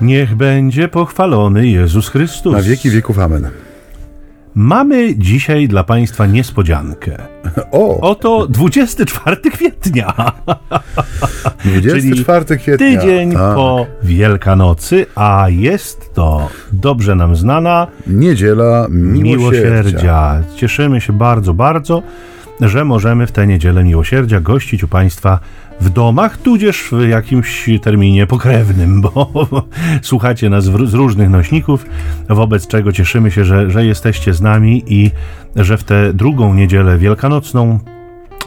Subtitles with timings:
[0.00, 2.52] Niech będzie pochwalony Jezus Chrystus.
[2.52, 3.48] Na wieki wieków amen.
[4.54, 7.16] Mamy dzisiaj dla Państwa niespodziankę.
[7.72, 10.14] O, Oto 24 kwietnia.
[11.64, 13.00] 24 kwietnia.
[13.00, 13.54] Tydzień Tak.
[13.54, 19.36] po Wielkanocy, a jest to dobrze nam znana Niedziela miłosierdzia.
[19.36, 20.42] miłosierdzia.
[20.56, 22.02] Cieszymy się bardzo, bardzo,
[22.60, 25.40] że możemy w tę niedzielę miłosierdzia gościć u Państwa
[25.80, 29.30] w domach, tudzież w jakimś terminie pokrewnym, bo
[30.02, 31.86] słuchacie nas w, z różnych nośników,
[32.28, 35.10] wobec czego cieszymy się, że, że jesteście z nami i
[35.56, 37.78] że w tę drugą niedzielę wielkanocną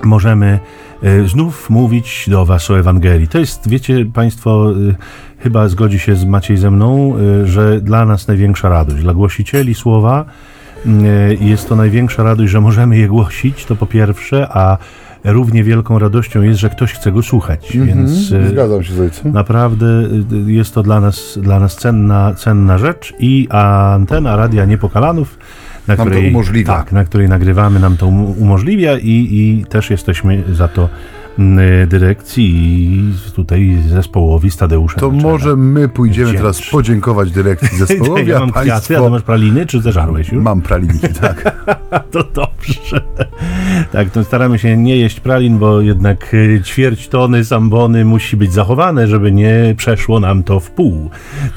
[0.04, 0.60] możemy
[1.04, 3.28] e, znów mówić do Was o Ewangelii.
[3.28, 4.96] To jest, wiecie Państwo, e,
[5.40, 9.74] chyba zgodzi się z Maciej ze mną, e, że dla nas największa radość, dla głosicieli
[9.74, 10.26] słowa
[11.40, 14.78] jest to największa radość, że możemy je głosić, to po pierwsze, a
[15.24, 19.32] równie wielką radością jest, że ktoś chce go słuchać, więc e, Zgadzam się z ojcem.
[19.32, 19.86] Naprawdę
[20.48, 25.38] y, jest to dla nas, dla nas cenna, cenna rzecz i antena Radia Niepokalanów,
[25.88, 26.74] na Nam to której, umożliwia.
[26.74, 31.23] Tak, na której nagrywamy, nam to um- umożliwia i, i też jesteśmy za to mm,
[31.88, 35.00] dyrekcji i tutaj zespołowi z Tadeuszem.
[35.00, 36.42] To może my pójdziemy Wdzięcz.
[36.42, 39.04] teraz podziękować dyrekcji zespołowi, ja a mam kwiaty, a państwo...
[39.04, 40.44] ty masz praliny, czy zeżarłeś już?
[40.44, 41.66] Mam pralinki, tak.
[42.12, 43.02] To dobrze.
[43.92, 48.38] Tak, to staramy się nie jeść pralin, bo jednak y, ćwierć tony z ambony musi
[48.38, 51.10] być zachowane, żeby nie przeszło nam to w pół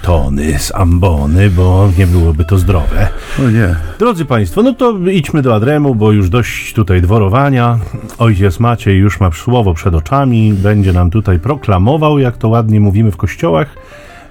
[0.02, 3.08] tony z ambony, bo nie byłoby to zdrowe.
[3.38, 3.76] No nie.
[3.98, 7.78] Drodzy Państwo, no to idźmy do Adremu, bo już dość tutaj dworowania.
[8.18, 13.10] Ojciec Maciej już ma słowo przed oczami, będzie nam tutaj proklamował, jak to ładnie mówimy
[13.10, 13.68] w kościołach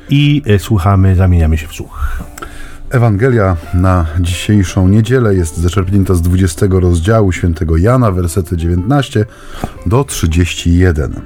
[0.10, 2.24] i e, słuchamy, zamieniamy się w słuch.
[2.90, 9.26] Ewangelia na dzisiejszą niedzielę jest zaczerpnięta z 20 rozdziału świętego Jana, wersety 19
[9.86, 11.22] do 31.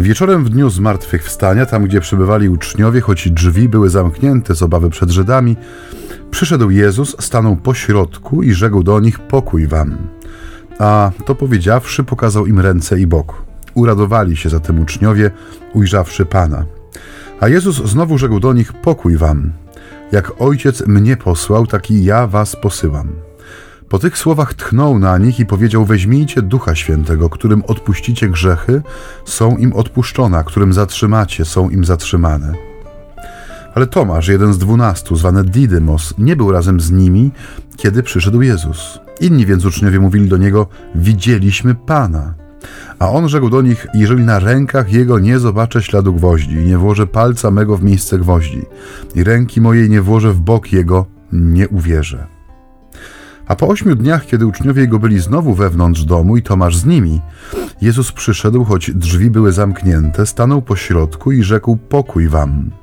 [0.00, 5.10] Wieczorem w dniu zmartwychwstania, tam gdzie przebywali uczniowie, choć drzwi były zamknięte z obawy przed
[5.10, 5.56] Żydami,
[6.30, 9.96] przyszedł Jezus, stanął po środku i rzekł do nich: Pokój wam.
[10.78, 13.42] A to powiedziawszy, pokazał im ręce i bok.
[13.74, 15.30] Uradowali się zatem uczniowie,
[15.74, 16.64] ujrzawszy Pana.
[17.40, 19.52] A Jezus znowu rzekł do nich: Pokój wam.
[20.12, 23.08] Jak ojciec mnie posłał, tak i ja was posyłam.
[23.88, 28.82] Po tych słowach tchnął na nich i powiedział: Weźmijcie ducha świętego, którym odpuścicie grzechy,
[29.24, 32.52] są im odpuszczone, którym zatrzymacie, są im zatrzymane.
[33.74, 37.30] Ale Tomasz, jeden z dwunastu, zwany Didymos, nie był razem z nimi,
[37.76, 39.00] kiedy przyszedł Jezus.
[39.22, 42.34] Inni więc uczniowie mówili do niego: Widzieliśmy Pana.
[42.98, 47.06] A on rzekł do nich: Jeżeli na rękach jego nie zobaczę śladu gwoździ, nie włożę
[47.06, 48.62] palca mego w miejsce gwoździ,
[49.14, 52.26] i ręki mojej nie włożę w bok jego, nie uwierzę.
[53.46, 57.20] A po ośmiu dniach, kiedy uczniowie jego byli znowu wewnątrz domu i Tomasz z nimi,
[57.80, 62.81] Jezus przyszedł, choć drzwi były zamknięte, stanął po środku i rzekł: Pokój wam.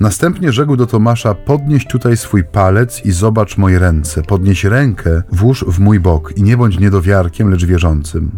[0.00, 4.22] Następnie rzekł do Tomasza: Podnieś tutaj swój palec i zobacz moje ręce.
[4.22, 8.30] Podnieś rękę, włóż w mój bok i nie bądź niedowiarkiem, lecz wierzącym.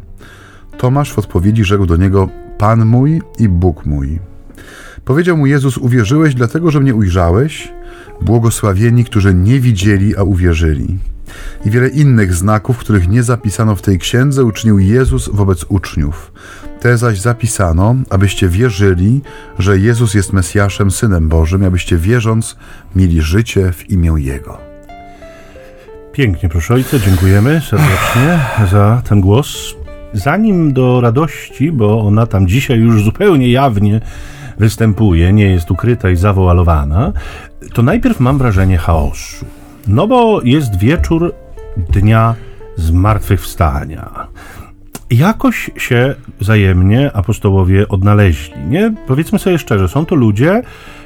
[0.78, 2.28] Tomasz w odpowiedzi rzekł do niego:
[2.58, 4.18] Pan mój i Bóg mój.
[5.04, 7.72] Powiedział mu Jezus: Uwierzyłeś dlatego, że mnie ujrzałeś?
[8.20, 10.98] Błogosławieni, którzy nie widzieli, a uwierzyli.
[11.64, 16.32] I wiele innych znaków, których nie zapisano w tej księdze, uczynił Jezus wobec uczniów.
[16.80, 19.20] Te zaś zapisano, abyście wierzyli,
[19.58, 22.56] że Jezus jest Mesjaszem, Synem Bożym, abyście wierząc
[22.96, 24.58] mieli życie w imię Jego.
[26.12, 28.38] Pięknie, proszę ojca, dziękujemy serdecznie
[28.70, 29.74] za ten głos.
[30.12, 34.00] Zanim do radości, bo ona tam dzisiaj już zupełnie jawnie
[34.58, 37.12] występuje, nie jest ukryta i zawoalowana,
[37.74, 39.46] to najpierw mam wrażenie chaosu.
[39.86, 41.34] No bo jest wieczór
[41.90, 42.34] dnia
[42.76, 44.26] zmartwychwstania.
[45.10, 48.94] Jakoś się wzajemnie apostołowie odnaleźli, nie?
[49.06, 50.62] Powiedzmy sobie szczerze, są to ludzie,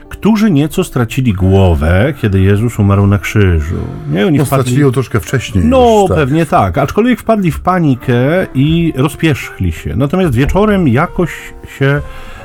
[0.09, 3.77] którzy nieco stracili głowę, kiedy Jezus umarł na krzyżu.
[4.13, 5.65] Nie, oni No, wpadli- stracili ją troszkę wcześniej.
[5.65, 6.17] no, już, tak.
[6.17, 6.79] pewnie tak.
[6.79, 9.97] Aczkolwiek wpadli w panikę i rozpierzchli się.
[9.97, 11.31] Natomiast wieczorem jakoś
[11.79, 12.01] się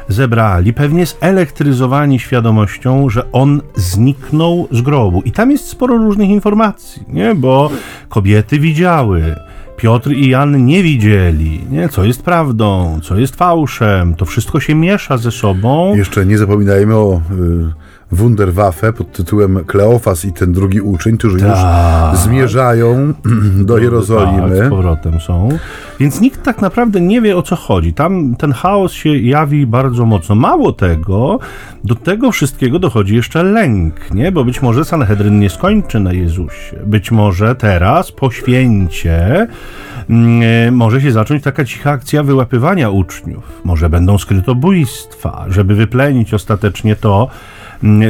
[0.08, 5.22] zebrali, pewnie zelektryzowani świadomością, że on zniknął z grobu.
[5.26, 7.36] I tam jest sporo różnych informacji, nie?
[7.36, 7.70] Bo
[8.10, 9.36] kobiety widziały.
[9.78, 11.90] Piotr i Jan nie widzieli, nie?
[11.90, 14.16] co jest prawdą, co jest fałszem.
[14.16, 15.96] To wszystko się miesza ze sobą.
[15.96, 17.85] Jeszcze nie zapominajmy o y,
[18.16, 22.12] Wunderwaffe pod tytułem Kleofas i ten drugi uczeń, którzy Tak.
[22.14, 23.14] już zmierzają
[23.66, 24.70] do Tak, z Jerozolimy.
[24.70, 25.50] powrotem są.
[26.00, 27.94] Więc nikt tak naprawdę nie wie o co chodzi.
[27.94, 30.36] Tam ten chaos się jawi bardzo mocno.
[30.36, 31.40] Mało tego,
[31.84, 34.32] do tego wszystkiego dochodzi jeszcze lęk, nie?
[34.32, 36.78] Bo być może Sanhedryn nie skończy na Jezusie.
[36.86, 39.48] Być może teraz, po święcie,
[40.10, 43.62] mm, może się zacząć taka cicha akcja wyłapywania uczniów.
[43.64, 47.28] Może będą skrytobójstwa, żeby wyplenić ostatecznie to,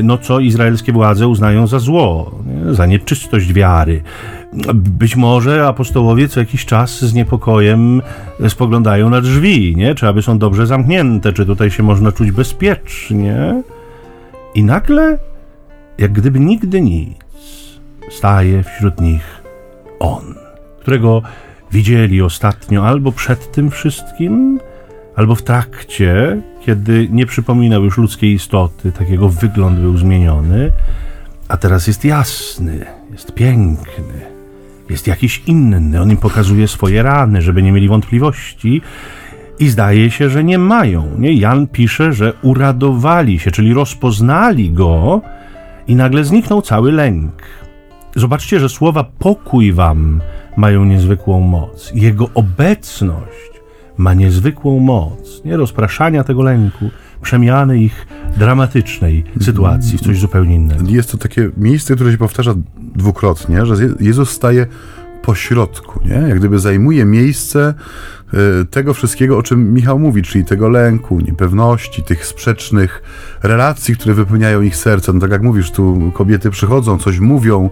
[0.04, 2.32] no co izraelskie władze uznają za zło,
[2.72, 4.02] za nieczystość wiary.
[4.74, 8.02] Być może apostołowie co jakiś czas z niepokojem
[8.48, 9.96] spoglądają na drzwi, nie?
[9.96, 13.64] czy aby są dobrze zamknięte, czy tutaj się można czuć bezpiecznie.
[14.56, 15.18] I nagle,
[15.98, 17.18] jak gdyby nigdy nic,
[18.10, 19.44] staje wśród nich
[20.00, 20.36] on,
[20.80, 21.22] którego
[21.72, 24.60] widzieli ostatnio albo przed tym wszystkim,
[25.16, 30.72] albo w trakcie, kiedy nie przypominał już ludzkiej istoty, takiego wygląd był zmieniony,
[31.48, 34.22] a teraz jest jasny, jest piękny,
[34.90, 36.02] jest jakiś inny.
[36.02, 38.82] On im pokazuje swoje rany, żeby nie mieli wątpliwości.
[39.60, 41.08] I zdaje się, że nie mają.
[41.18, 41.34] Nie?
[41.34, 45.22] Jan pisze, że uradowali się, czyli rozpoznali go,
[45.88, 47.44] i nagle zniknął cały lęk.
[48.16, 50.22] Zobaczcie, że słowa pokój wam
[50.58, 51.92] mają niezwykłą moc.
[51.96, 53.55] Jego obecność
[53.98, 56.90] ma niezwykłą moc, nie rozpraszania tego lęku,
[57.22, 58.08] przemiany ich
[58.38, 60.84] dramatycznej sytuacji w coś zupełnie innego.
[60.88, 62.54] Jest to takie miejsce, które się powtarza
[62.96, 64.68] dwukrotnie, że Jezus staje
[65.26, 66.30] po środku, nie?
[66.30, 67.74] Jak gdyby zajmuje miejsce
[68.62, 73.04] y, tego wszystkiego, o czym Michał mówi, czyli tego lęku, niepewności, tych sprzecznych
[73.44, 75.14] relacji, które wypełniają ich serce.
[75.14, 77.70] No tak jak mówisz, tu kobiety przychodzą, coś mówią,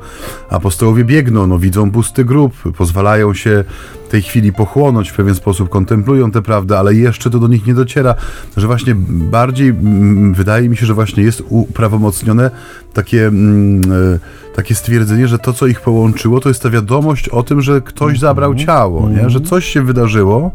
[0.50, 3.64] apostołowie biegną, no widzą pusty grób, pozwalają się
[4.14, 7.74] tej chwili pochłonąć w pewien sposób, kontemplują tę prawdę, ale jeszcze to do nich nie
[7.74, 8.16] dociera,
[8.58, 12.52] że właśnie bardziej mm, wydaje mi się, że właśnie jest uprawomocnione
[12.94, 14.20] takie, mm, e,
[14.56, 18.20] takie stwierdzenie, że to, co ich połączyło, to jest ta wiadomość o tym, że ktoś
[18.20, 18.68] zabrał mhm.
[18.68, 19.30] ciało, nie?
[19.30, 20.52] że coś się wydarzyło,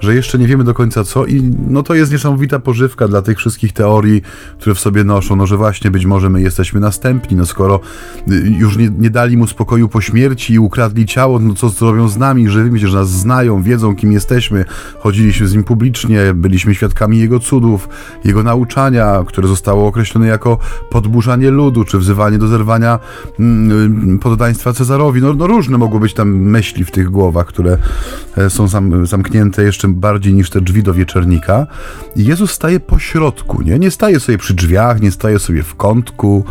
[0.00, 3.38] że jeszcze nie wiemy do końca co i no to jest niesamowita pożywka dla tych
[3.38, 4.22] wszystkich teorii,
[4.58, 7.80] które w sobie noszą, no że właśnie być może my jesteśmy następni, no skoro
[8.30, 12.08] y, już nie, nie dali mu spokoju po śmierci i ukradli ciało, no co zrobią
[12.08, 14.64] z nami, żywymi, że nas znają, wiedzą kim jesteśmy,
[14.98, 17.88] chodziliśmy z nim publicznie, byliśmy świadkami jego cudów,
[18.24, 20.58] jego nauczania, które zostało określone jako
[20.90, 22.98] podburzanie ludu, czy wzywanie do zerwania
[23.40, 25.22] mm, poddaństwa Cezarowi.
[25.22, 27.78] No, no różne mogły być tam myśli w tych głowach, które
[28.36, 31.66] e, są zam, zamknięte jeszcze bardziej niż te drzwi do wieczernika.
[32.16, 33.78] I Jezus staje po środku, nie?
[33.78, 36.44] Nie staje sobie przy drzwiach, nie staje sobie w kątku,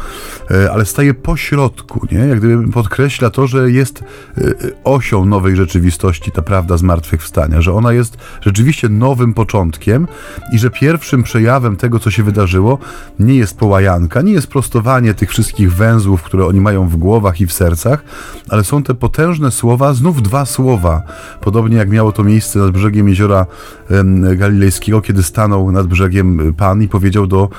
[0.52, 2.18] e, ale staje po środku, nie?
[2.18, 4.04] Jak gdyby podkreśla to, że jest
[4.38, 4.42] e,
[4.84, 10.08] osią nowej rzeczywistości, ta prawda zmartwychwstania, że ona jest rzeczywiście nowym początkiem
[10.54, 12.78] i że pierwszym przejawem tego, co się wydarzyło,
[13.20, 17.48] nie jest połajanka, nie jest prostowanie tych wszystkich węzłów, które oni mają w głowach i
[17.48, 18.04] w sercach,
[18.50, 21.02] ale są te potężne słowa, znów dwa słowa,
[21.42, 23.46] podobnie jak miało to miejsce nad brzegiem jeziora
[24.36, 27.50] galilejskiego, kiedy stanął nad brzegiem Pan i powiedział do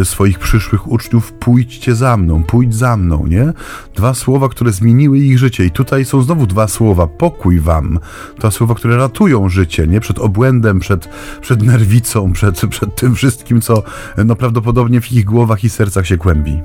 [0.00, 3.52] e, swoich przyszłych uczniów: Pójdźcie za mną, pójdź za mną, nie?
[3.96, 5.64] Dwa słowa, które zmieniły ich życie.
[5.64, 7.98] I tutaj są znowu dwa słowa: pokój wam.
[8.40, 10.00] To słowa, które ratują życie, nie?
[10.00, 11.08] Przed obłędem, przed,
[11.40, 13.82] przed nerwicą, przed, przed tym wszystkim, co
[14.24, 16.60] no, prawdopodobnie w ich głowach i sercach się kłębi.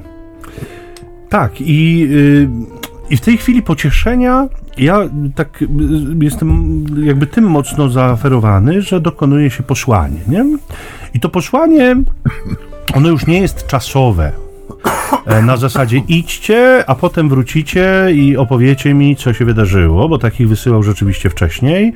[1.29, 2.49] Tak, i, yy,
[3.09, 4.47] i w tej chwili pocieszenia
[4.77, 5.67] ja tak y,
[6.21, 10.45] jestem jakby tym mocno zaaferowany, że dokonuje się posłanie, nie?
[11.13, 11.95] I to posłanie,
[12.93, 14.46] ono już nie jest czasowe.
[15.25, 20.49] E, na zasadzie idźcie, a potem wrócicie i opowiecie mi, co się wydarzyło, bo takich
[20.49, 21.93] wysyłał rzeczywiście wcześniej.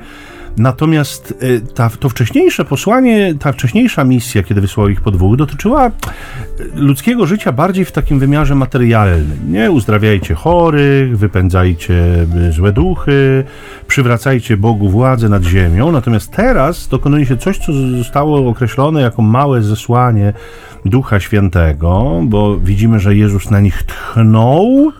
[0.56, 5.88] Natomiast y, ta, to wcześniejsze posłanie, ta wcześniejsza misja, kiedy wysłał ich po dwóch, dotyczyła
[5.88, 5.92] y,
[6.74, 9.38] ludzkiego życia bardziej w takim wymiarze materialnym.
[9.48, 13.44] Nie uzdrawiajcie chorych, wypędzajcie y, złe duchy,
[13.86, 15.92] przywracajcie Bogu władzę nad ziemią.
[15.92, 20.32] Natomiast teraz dokonuje się coś, co zostało określone jako małe zesłanie
[20.84, 24.92] Ducha Świętego, bo widzimy, że Jezus na nich tchnął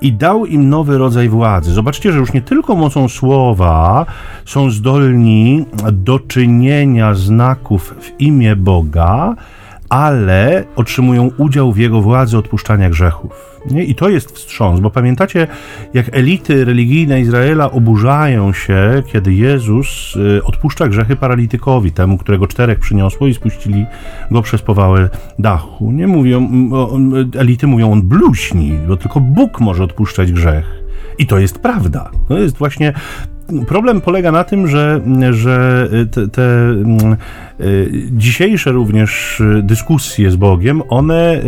[0.00, 1.72] i dał im nowy rodzaj władzy.
[1.72, 4.06] Zobaczcie, że już nie tylko mocą słowa
[4.44, 9.34] są zdolni do czynienia znaków w imię Boga,
[9.90, 13.50] ale otrzymują udział w jego władzy odpuszczania grzechów.
[13.70, 13.84] Nie?
[13.84, 15.46] I to jest wstrząs, bo pamiętacie,
[15.94, 22.78] jak elity religijne Izraela oburzają się, kiedy Jezus y, odpuszcza grzechy paralitykowi, temu, którego czterech
[22.78, 23.86] przyniosło i spuścili
[24.30, 25.92] go przez powałę dachu.
[25.92, 26.50] Nie mówią,
[27.38, 30.80] elity mówią, on bluźni, bo tylko Bóg może odpuszczać grzech.
[31.18, 32.10] I to jest prawda.
[32.28, 32.92] To jest właśnie
[33.68, 37.16] problem polega na tym, że, że te, te, mm,
[37.60, 41.40] y, dzisiejsze również dyskusje z Bogiem, one,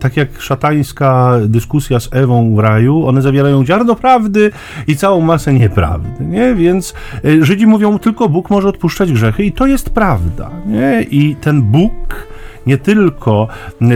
[0.00, 4.50] tak jak szatańska dyskusja z Ewą w raju, one zawierają ziarno prawdy
[4.86, 6.54] i całą masę nieprawdy, nie?
[6.54, 6.94] Więc
[7.24, 11.02] y, Żydzi mówią, tylko Bóg może odpuszczać grzechy i to jest prawda, nie?
[11.10, 12.30] I ten Bóg
[12.66, 13.48] nie tylko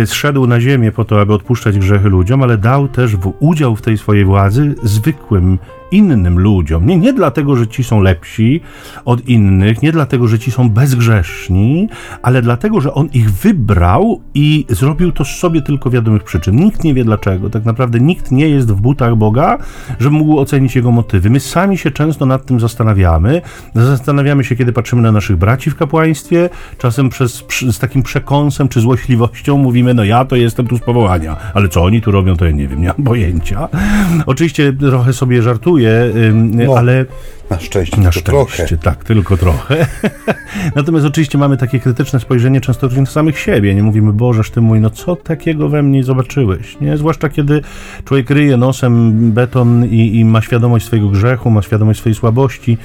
[0.05, 3.83] zszedł na ziemię po to, aby odpuszczać grzechy ludziom, ale dał też w udział w
[3.83, 5.59] tej swojej władzy zwykłym
[5.91, 6.87] innym ludziom.
[6.87, 8.61] Nie, nie dlatego, że ci są lepsi
[9.05, 11.89] od innych, nie dlatego, że ci są bezgrzeszni,
[12.23, 16.57] ale dlatego, że on ich wybrał i zrobił to z sobie tylko wiadomych przyczyn.
[16.57, 17.51] Nikt nie wie dlaczego.
[17.51, 19.59] Tak naprawdę nikt nie jest w butach Boga,
[19.99, 21.31] żeby mógł ocenić jego motywy.
[21.31, 23.43] My sami się często nad tym zastanawiamy.
[23.75, 28.81] Zastanawiamy się, kiedy patrzymy na naszych braci w kapłaństwie, czasem przez, z takim przekąsem czy
[28.81, 32.45] złośliwością mówimy, no ja to jestem tu z powołania, ale co oni tu robią, to
[32.45, 33.69] ja nie wiem, nie mam pojęcia.
[34.27, 35.74] Oczywiście trochę sobie żartuję,
[36.35, 37.05] no, ale...
[37.51, 38.77] Na szczęście, na szczęście trochę.
[38.77, 39.87] tak, tylko trochę.
[40.77, 43.75] Natomiast oczywiście mamy takie krytyczne spojrzenie często na samych siebie.
[43.75, 46.81] Nie mówimy, Bożeż ty mój, no co takiego we mnie zobaczyłeś?
[46.81, 46.97] Nie?
[46.97, 47.63] Zwłaszcza kiedy
[48.05, 52.79] człowiek ryje nosem beton i, i ma świadomość swojego grzechu, ma świadomość swojej słabości,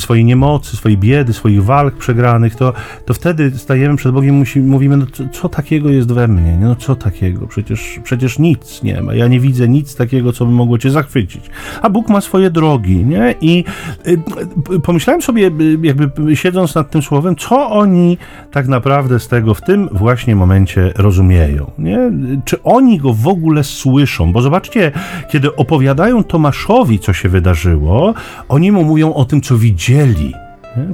[0.00, 2.72] swojej niemocy, swojej biedy, swoich walk przegranych, to,
[3.04, 6.56] to wtedy stajemy przed Bogiem i mówimy, no co, co, takiego jest we mnie?
[6.60, 7.46] No co takiego?
[7.46, 9.14] Przecież, przecież nic nie ma.
[9.14, 11.44] Ja nie widzę nic takiego, co by mogło cię zachwycić.
[11.82, 13.34] A Bóg ma swoje drogi, nie?
[13.40, 13.64] I
[14.06, 18.18] y, pomyślałem sobie, y, jakby siedząc nad tym słowem, co oni
[18.50, 21.98] tak naprawdę z tego w tym właśnie momencie rozumieją, nie?
[22.44, 24.32] Czy oni go w ogóle słyszą?
[24.32, 24.92] Bo zobaczcie,
[25.30, 28.14] kiedy opowiadają Tomaszowi, co się wydarzyło,
[28.48, 30.34] oni mu mówią o tym, co widzieli widzieli.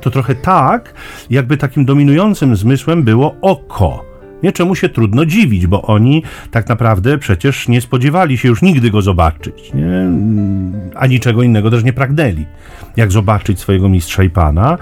[0.03, 0.95] To trochę tak,
[1.31, 4.05] jakby takim dominującym zmysłem było oko.
[4.43, 8.91] Nie czemu się trudno dziwić, bo oni tak naprawdę przecież nie spodziewali się już nigdy
[8.91, 10.11] go zobaczyć, nie?
[10.95, 12.47] a niczego innego też nie pragnęli,
[12.97, 14.79] jak zobaczyć swojego mistrza i pana.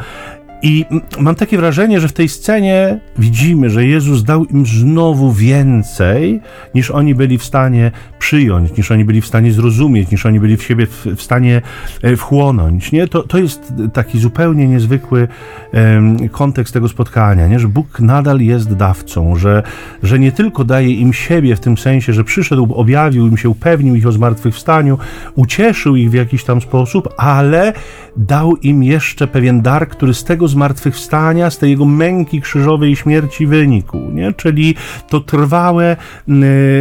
[0.62, 0.84] I
[1.18, 6.40] mam takie wrażenie, że w tej scenie widzimy, że Jezus dał im znowu więcej,
[6.75, 10.56] niż oni byli w stanie przyjąć, niż oni byli w stanie zrozumieć, niż oni byli
[10.56, 11.62] w siebie w, w stanie
[12.02, 12.92] e, wchłonąć.
[12.92, 13.08] Nie?
[13.08, 15.28] To, to jest taki zupełnie niezwykły
[15.72, 17.58] um, kontekst tego spotkania, nie?
[17.58, 19.62] że Bóg nadal jest dawcą, że,
[20.02, 23.94] że nie tylko daje im siebie w tym sensie, że przyszedł, objawił im się, upewnił
[23.94, 24.98] ich o zmartwychwstaniu,
[25.34, 27.72] ucieszył ich w jakiś tam sposób, ale
[28.16, 33.46] dał im jeszcze pewien dar, który z tego zmartwychwstania, z tej jego męki krzyżowej śmierci
[33.46, 34.32] wynikł, nie?
[34.32, 34.74] czyli
[35.08, 35.96] to trwałe,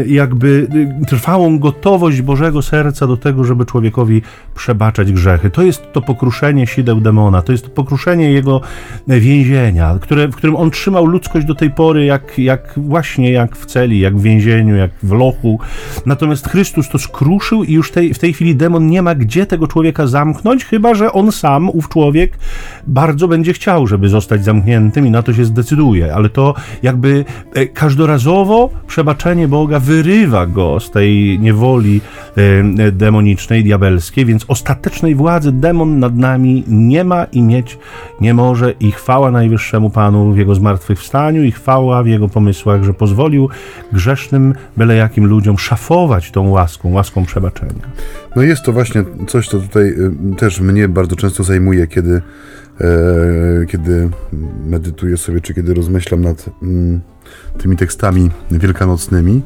[0.07, 0.67] jakby
[1.07, 4.21] trwałą gotowość Bożego serca do tego, żeby człowiekowi
[4.55, 5.49] przebaczać grzechy.
[5.49, 8.61] To jest to pokruszenie sideł demona, to jest to pokruszenie jego
[9.07, 13.65] więzienia, które, w którym on trzymał ludzkość do tej pory, jak, jak właśnie jak w
[13.65, 15.59] celi, jak w więzieniu, jak w lochu.
[16.05, 19.67] Natomiast Chrystus to skruszył i już tej, w tej chwili demon nie ma gdzie tego
[19.67, 22.37] człowieka zamknąć, chyba że on sam, ów człowiek,
[22.87, 27.65] bardzo będzie chciał, żeby zostać zamkniętym i na to się zdecyduje, ale to jakby e,
[27.65, 32.01] każdorazowo przebaczenie Boga wyrywa go z tej niewoli
[32.77, 37.77] e, demonicznej, diabelskiej, więc ostatecznej władzy demon nad nami nie ma i mieć
[38.21, 42.93] nie może i chwała Najwyższemu Panu w Jego zmartwychwstaniu i chwała w Jego pomysłach, że
[42.93, 43.49] pozwolił
[43.93, 47.85] grzesznym, byle jakim ludziom szafować tą łaską, łaską przebaczenia.
[48.35, 52.21] No jest to właśnie coś, co tutaj y, też mnie bardzo często zajmuje, kiedy
[52.64, 52.64] E,
[53.67, 54.09] kiedy
[54.65, 57.01] medytuję sobie, czy kiedy rozmyślam nad mm,
[57.57, 59.41] tymi tekstami wielkanocnymi.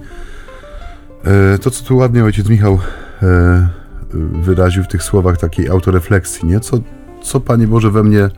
[1.23, 2.79] E, to, co tu ładnie ojciec Michał
[3.23, 3.67] e,
[4.43, 6.59] wyraził w tych słowach takiej autorefleksji, nie?
[6.59, 6.79] Co,
[7.23, 8.29] co Panie Boże we mnie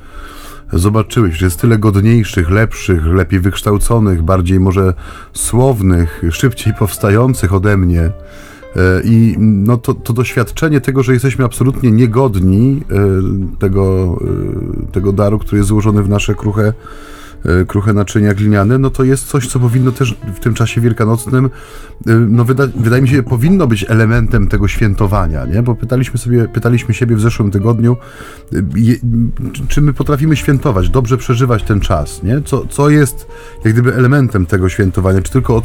[0.73, 4.93] zobaczyłeś, że jest tyle godniejszych, lepszych, lepiej wykształconych, bardziej może
[5.33, 8.11] słownych, szybciej powstających ode mnie, E,
[9.03, 14.17] I no to, to doświadczenie tego, że jesteśmy absolutnie niegodni e, tego,
[14.87, 16.73] e, tego daru, który jest złożony w nasze kruche E,
[17.67, 22.13] kruche naczynia gliniane, no to jest coś, co powinno też w tym czasie wielkanocnym, e,
[22.13, 25.63] no wyda, wydaje mi się, powinno być elementem tego świętowania, nie?
[25.63, 27.97] Bo pytaliśmy sobie, pytaliśmy siebie w zeszłym tygodniu,
[28.53, 28.95] e, je,
[29.67, 32.41] czy my potrafimy świętować, dobrze przeżywać ten czas, nie?
[32.41, 33.27] Co, co jest
[33.65, 35.61] jak gdyby elementem tego świętowania, czy tylko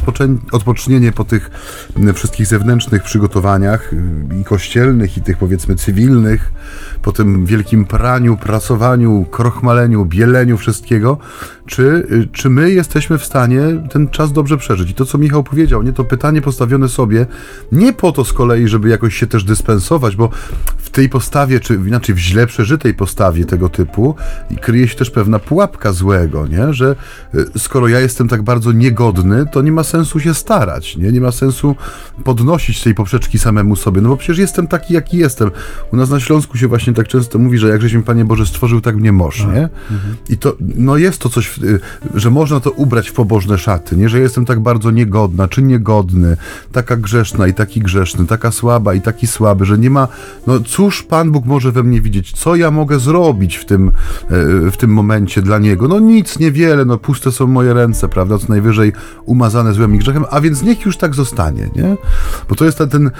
[0.53, 1.51] odpocznienie po tych
[2.15, 3.91] wszystkich zewnętrznych przygotowaniach
[4.41, 6.53] i kościelnych, i tych powiedzmy cywilnych,
[7.03, 11.19] po tym wielkim praniu, prasowaniu, krochmaleniu, bieleniu wszystkiego,
[11.67, 14.91] czy, czy my jesteśmy w stanie ten czas dobrze przeżyć.
[14.91, 17.27] I to, co Michał powiedział, nie to pytanie postawione sobie,
[17.73, 20.31] nie po to z kolei, żeby jakoś się też dyspensować, bo
[20.97, 24.15] tej postawie, czy inaczej w źle przeżytej postawie tego typu,
[24.61, 26.75] kryje się też pewna pułapka złego, nie?
[26.75, 26.97] że
[27.35, 31.21] y, skoro ja jestem tak bardzo niegodny, to nie ma sensu się starać, nie, nie
[31.21, 31.77] ma sensu
[32.25, 35.51] podnosić tej poprzeczki samemu sobie, no bo przecież jestem taki, jaki jestem.
[35.93, 38.81] U nas na Śląsku się właśnie tak często mówi, że jakżeś mi Panie Boże stworzył,
[38.81, 39.69] tak mnie moż, nie?
[39.91, 40.17] Mhm.
[40.29, 41.81] I to, no jest to coś Y,
[42.15, 44.09] że można to ubrać w pobożne szaty, nie?
[44.09, 46.37] Że jestem tak bardzo niegodna, czy niegodny,
[46.73, 50.09] taka grzeszna i taki grzeszny, taka słaba i taki słaby, że nie ma,
[50.47, 52.33] no cud cóż Pan Bóg może we mnie widzieć?
[52.33, 53.91] Co ja mogę zrobić w tym, e,
[54.71, 55.89] w tym momencie dla Niego?
[55.89, 58.39] No nic, niewiele, no puste są moje ręce, prawda?
[58.39, 58.93] Co najwyżej
[59.25, 61.97] umazane złem i grzechem, a więc niech już tak zostanie, nie?
[62.49, 63.11] Bo to jest ten, ten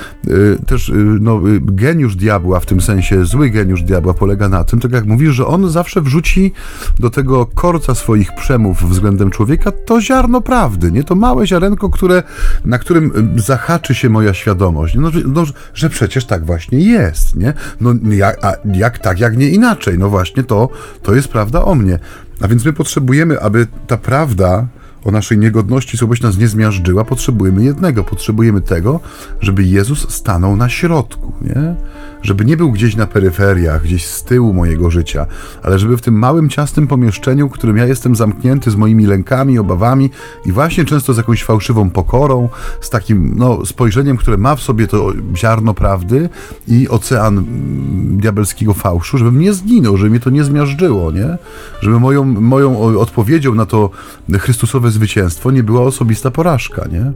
[0.67, 5.07] też no, geniusz diabła, w tym sensie zły geniusz diabła polega na tym, tak jak
[5.07, 6.53] mówisz, że on zawsze wrzuci
[6.99, 11.05] do tego korca swoich przemów względem człowieka to ziarno prawdy, nie?
[11.05, 12.23] To małe ziarenko, które,
[12.65, 14.95] na którym zahaczy się moja świadomość.
[14.95, 15.45] No, no,
[15.75, 17.56] że przecież tak właśnie jest, nie?
[17.81, 18.39] No jak,
[18.73, 19.99] jak tak, jak nie inaczej.
[19.99, 20.69] No właśnie to,
[21.03, 21.99] to jest prawda o mnie.
[22.41, 24.67] A więc my potrzebujemy, aby ta prawda
[25.07, 28.05] o naszej niegodności, słabość nas nie zmiażdżyła, potrzebujemy jednego.
[28.05, 29.01] Potrzebujemy tego,
[29.41, 31.75] żeby Jezus stanął na środku, nie?
[32.23, 35.27] Żeby nie był gdzieś na peryferiach, gdzieś z tyłu mojego życia,
[35.63, 39.59] ale żeby w tym małym, ciasnym pomieszczeniu, w którym ja jestem zamknięty z moimi lękami,
[39.59, 40.11] obawami
[40.47, 42.49] i właśnie często z jakąś fałszywą pokorą,
[42.81, 46.29] z takim no, spojrzeniem, które ma w sobie to ziarno prawdy
[46.69, 51.39] i ocean mm, diabelskiego fałszu, żebym nie zginął, żeby mnie to nie zmiażdżyło, nie?
[51.81, 53.91] Żeby moją, moją odpowiedzią na to
[54.39, 57.13] Chrystusowe zwycięstwo nie była osobista porażka, nie?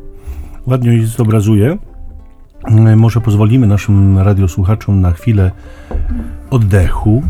[0.67, 1.79] Ładnie zobrazuje.
[2.97, 5.51] Może pozwolimy naszym radiosłuchaczom na chwilę
[6.51, 7.23] oddechu.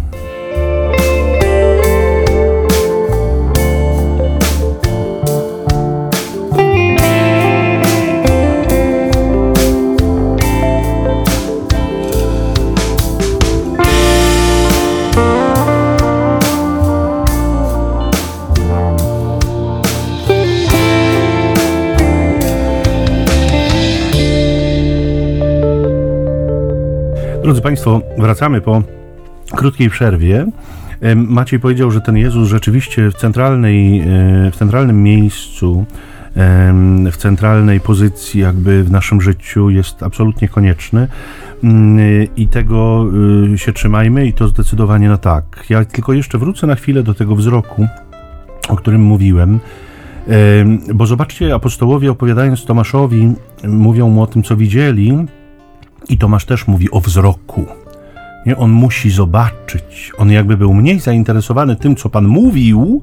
[27.51, 28.83] Drodzy Państwo, wracamy po
[29.57, 30.47] krótkiej przerwie.
[31.17, 34.05] Maciej powiedział, że ten Jezus rzeczywiście w, centralnej, e,
[34.51, 35.85] w centralnym miejscu,
[37.13, 41.09] w centralnej pozycji, jakby w naszym życiu jest absolutnie konieczny
[41.65, 43.07] mm, i tego
[43.55, 45.65] y, się trzymajmy i to zdecydowanie na tak.
[45.69, 47.87] Ja tylko jeszcze wrócę na chwilę do tego wzroku,
[48.69, 49.61] o którym mówiłem.
[50.95, 53.33] Bo zobaczcie, apostołowie opowiadając Tomaszowi,
[53.65, 55.27] mówią mu o tym, co widzieli,
[56.09, 57.67] i Tomasz też mówi o wzroku.
[58.47, 58.57] Nie?
[58.57, 60.13] On musi zobaczyć.
[60.19, 63.03] On jakby był mniej zainteresowany tym, co Pan mówił,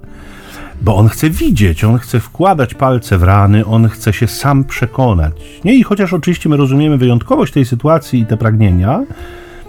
[0.81, 5.33] bo on chce widzieć, on chce wkładać palce w rany, on chce się sam przekonać.
[5.65, 5.75] Nie?
[5.75, 9.03] I chociaż oczywiście my rozumiemy wyjątkowość tej sytuacji i te pragnienia,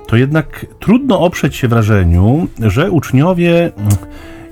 [0.06, 3.72] to jednak trudno oprzeć się wrażeniu, że uczniowie,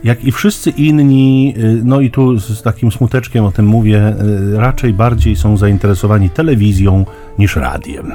[0.04, 4.14] jak i wszyscy inni, no i tu z takim smuteczkiem o tym mówię,
[4.54, 7.04] raczej bardziej są zainteresowani telewizją
[7.38, 8.12] niż radiem.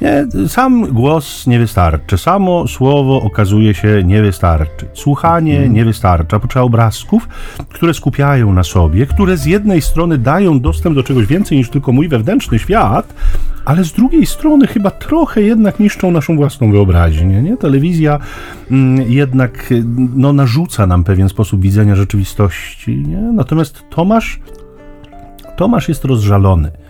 [0.00, 4.88] Nie, sam głos nie wystarczy, samo słowo okazuje się nie wystarczyć.
[4.94, 5.72] Słuchanie hmm.
[5.74, 7.28] nie wystarcza, potrzeba obrazków,
[7.68, 11.92] które skupiają na sobie, które z jednej strony dają dostęp do czegoś więcej niż tylko
[11.92, 13.14] mój wewnętrzny świat,
[13.64, 17.42] ale z drugiej strony chyba trochę jednak niszczą naszą własną wyobraźnię.
[17.42, 17.56] Nie?
[17.56, 18.18] Telewizja
[18.70, 19.74] mm, jednak
[20.16, 22.96] no, narzuca nam pewien sposób widzenia rzeczywistości.
[22.96, 23.20] Nie?
[23.20, 24.40] Natomiast Tomasz,
[25.56, 26.81] Tomasz jest rozżalony.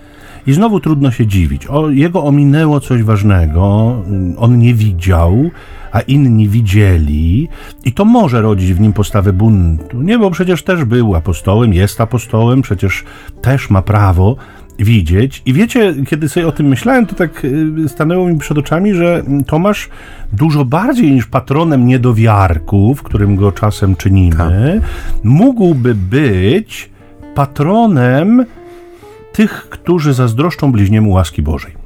[0.47, 1.67] I znowu trudno się dziwić.
[1.67, 3.97] O, jego ominęło coś ważnego,
[4.37, 5.51] on nie widział,
[5.93, 7.49] a inni widzieli,
[7.85, 10.03] i to może rodzić w nim postawę buntu.
[10.03, 13.05] Nie, bo przecież też był apostołem, jest apostołem, przecież
[13.43, 14.37] też ma prawo
[14.79, 15.43] widzieć.
[15.47, 19.23] I wiecie, kiedy sobie o tym myślałem, to tak y, stanęło mi przed oczami, że
[19.47, 19.89] Tomasz
[20.33, 24.91] dużo bardziej niż patronem niedowiarków, którym go czasem czynimy, tak.
[25.25, 26.91] mógłby być
[27.35, 28.45] patronem
[29.33, 31.83] tych, którzy zazdroszczą bliźniemu łaski Bożej.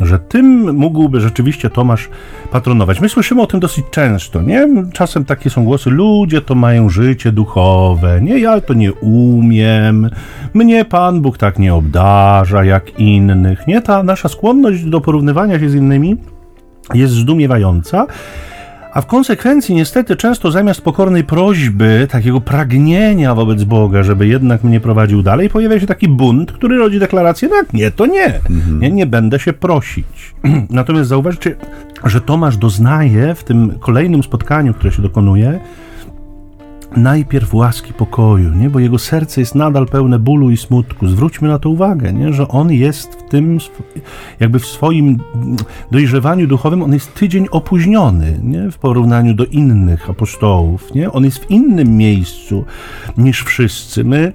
[0.00, 2.08] Że tym mógłby rzeczywiście Tomasz
[2.50, 3.00] patronować.
[3.00, 4.68] My słyszymy o tym dosyć często, nie?
[4.92, 8.38] Czasem takie są głosy, ludzie to mają życie duchowe, nie?
[8.38, 10.10] Ja to nie umiem,
[10.54, 13.82] mnie Pan Bóg tak nie obdarza jak innych, nie?
[13.82, 16.16] Ta nasza skłonność do porównywania się z innymi
[16.94, 18.06] jest zdumiewająca
[18.92, 24.80] a w konsekwencji, niestety, często zamiast pokornej prośby, takiego pragnienia wobec Boga, żeby jednak mnie
[24.80, 28.26] prowadził dalej, pojawia się taki bunt, który rodzi deklarację: tak, nie, to nie.
[28.26, 28.80] Mhm.
[28.80, 30.34] nie, nie będę się prosić.
[30.70, 31.56] Natomiast zauważcie,
[32.04, 35.60] że Tomasz doznaje w tym kolejnym spotkaniu, które się dokonuje,
[36.96, 38.70] najpierw łaski pokoju, nie?
[38.70, 41.08] bo jego serce jest nadal pełne bólu i smutku.
[41.08, 42.32] Zwróćmy na to uwagę, nie?
[42.32, 43.58] że on jest w tym,
[44.40, 45.18] jakby w swoim
[45.90, 48.70] dojrzewaniu duchowym, on jest tydzień opóźniony nie?
[48.70, 50.94] w porównaniu do innych apostołów.
[50.94, 51.12] Nie?
[51.12, 52.64] On jest w innym miejscu
[53.16, 54.04] niż wszyscy.
[54.04, 54.32] My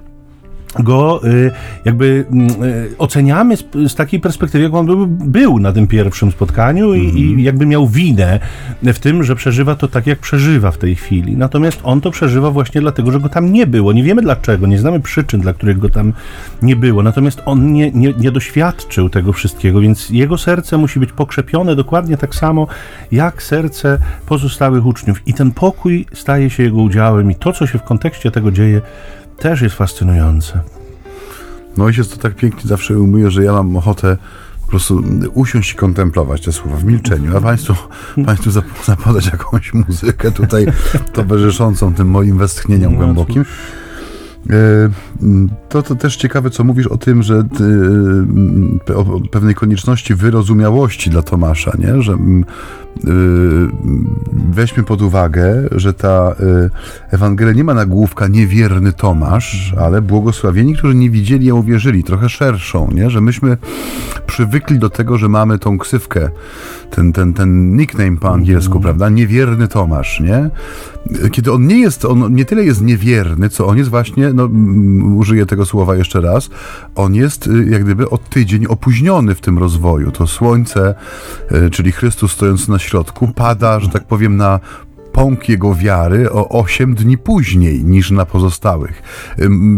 [0.78, 1.50] go y,
[1.84, 6.32] jakby mm, y, oceniamy z, z, takiej perspektywy, jak on był, był na tym pierwszym
[6.32, 7.16] spotkaniu i, mm.
[7.16, 8.40] i, jakby miał winę
[8.82, 11.36] w tym, że przeżywa to tak, jak przeżywa w tej chwili.
[11.36, 13.92] Natomiast on to przeżywa właśnie dlatego, że go tam nie było.
[13.92, 16.12] Nie wiemy dlaczego, nie znamy przyczyn, dla których go tam
[16.62, 17.02] nie było.
[17.02, 22.16] Natomiast on nie, nie, nie doświadczył tego wszystkiego, więc jego serce musi być pokrzepione dokładnie
[22.16, 22.66] tak samo,
[23.12, 25.22] jak serce pozostałych uczniów.
[25.26, 28.80] I ten pokój staje się jego udziałem i to, co się w kontekście tego dzieje,
[29.38, 30.60] też jest fascynujące.
[31.76, 34.16] No ojciec to tak pięknie zawsze umuje, że ja mam ochotę
[34.62, 35.02] po prostu
[35.34, 37.74] usiąść i kontemplować te słowa w milczeniu, a Państwu,
[38.26, 38.50] państwu
[38.84, 40.66] zapodać jakąś muzykę tutaj
[41.12, 43.44] towarzyszącą tym moim westchnieniom no, głębokim.
[44.50, 44.90] E,
[45.68, 47.64] to, to też ciekawe, co mówisz o tym, że ty,
[48.90, 52.02] e, o pewnej konieczności wyrozumiałości dla Tomasza, nie?
[52.02, 52.18] że
[52.96, 53.68] Y,
[54.50, 56.70] weźmy pod uwagę, że ta y,
[57.10, 62.90] Ewangelia nie ma nagłówka niewierny Tomasz, ale błogosławieni, którzy nie widzieli, a uwierzyli, trochę szerszą,
[62.94, 63.10] nie?
[63.10, 63.56] że myśmy
[64.26, 66.30] przywykli do tego, że mamy tą ksywkę,
[66.90, 68.82] ten, ten, ten nickname po angielsku, mm.
[68.82, 69.08] prawda?
[69.08, 70.50] Niewierny Tomasz, nie?
[71.30, 74.44] Kiedy on nie jest, on nie tyle jest niewierny, co on jest właśnie, no
[75.16, 76.50] użyję tego słowa jeszcze raz,
[76.94, 80.10] on jest y, jak gdyby o tydzień opóźniony w tym rozwoju.
[80.10, 80.94] To słońce,
[81.72, 84.60] czyli Chrystus stojąc na środku pada, że tak powiem, na
[85.14, 89.02] pąk jego wiary o 8 dni później niż na pozostałych.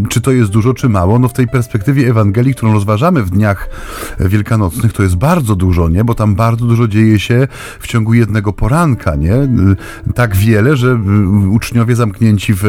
[0.09, 1.19] Czy to jest dużo, czy mało?
[1.19, 3.69] No w tej perspektywie Ewangelii, którą rozważamy w dniach
[4.21, 6.05] wielkanocnych, to jest bardzo dużo, nie?
[6.05, 7.49] Bo tam bardzo dużo dzieje się
[7.81, 9.35] w ciągu jednego poranka, nie?
[10.15, 10.99] Tak wiele, że
[11.51, 12.63] uczniowie zamknięci w,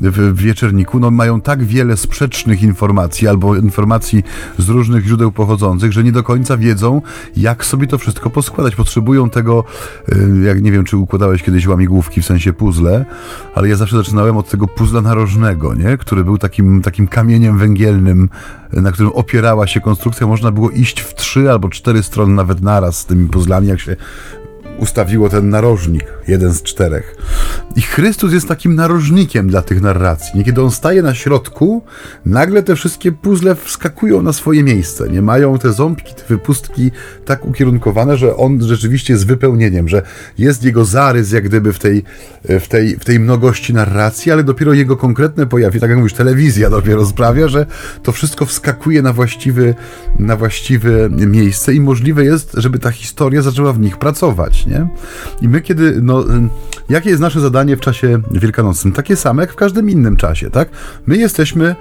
[0.00, 4.22] w wieczerniku no, mają tak wiele sprzecznych informacji albo informacji
[4.58, 7.02] z różnych źródeł pochodzących, że nie do końca wiedzą,
[7.36, 8.76] jak sobie to wszystko poskładać.
[8.76, 9.64] Potrzebują tego,
[10.44, 11.66] jak nie wiem, czy układałeś kiedyś
[12.04, 13.04] łamigłówkę w sensie puzzle,
[13.54, 15.96] ale ja zawsze zaczynałem od tego puzzla narożnego, nie?
[15.98, 18.28] który był takim, takim kamieniem węgielnym,
[18.72, 20.26] na którym opierała się konstrukcja.
[20.26, 23.96] Można było iść w trzy albo cztery strony nawet naraz z tymi puzzlami, jak się
[24.78, 27.16] ustawiło ten narożnik, jeden z czterech.
[27.76, 30.38] I Chrystus jest takim narożnikiem dla tych narracji.
[30.38, 31.82] Niekiedy on staje na środku,
[32.26, 35.08] nagle te wszystkie puzzle wskakują na swoje miejsce.
[35.08, 36.90] Nie mają te ząbki, te wypustki
[37.24, 40.02] tak ukierunkowane, że on rzeczywiście jest wypełnieniem, że
[40.38, 42.04] jest jego zarys jak gdyby w tej,
[42.44, 46.70] w tej, w tej mnogości narracji, ale dopiero jego konkretne pojawienie, tak jak mówisz, telewizja
[46.70, 47.66] dopiero sprawia, że
[48.02, 49.74] to wszystko wskakuje na właściwy,
[50.18, 54.86] na właściwe miejsce i możliwe jest, żeby ta historia zaczęła w nich pracować, nie?
[55.42, 56.24] I my kiedy, no,
[56.88, 58.92] jakie jest nasze zadanie w czasie wielkanocnym?
[58.92, 60.68] Takie same jak w każdym innym czasie, tak?
[61.06, 61.76] My jesteśmy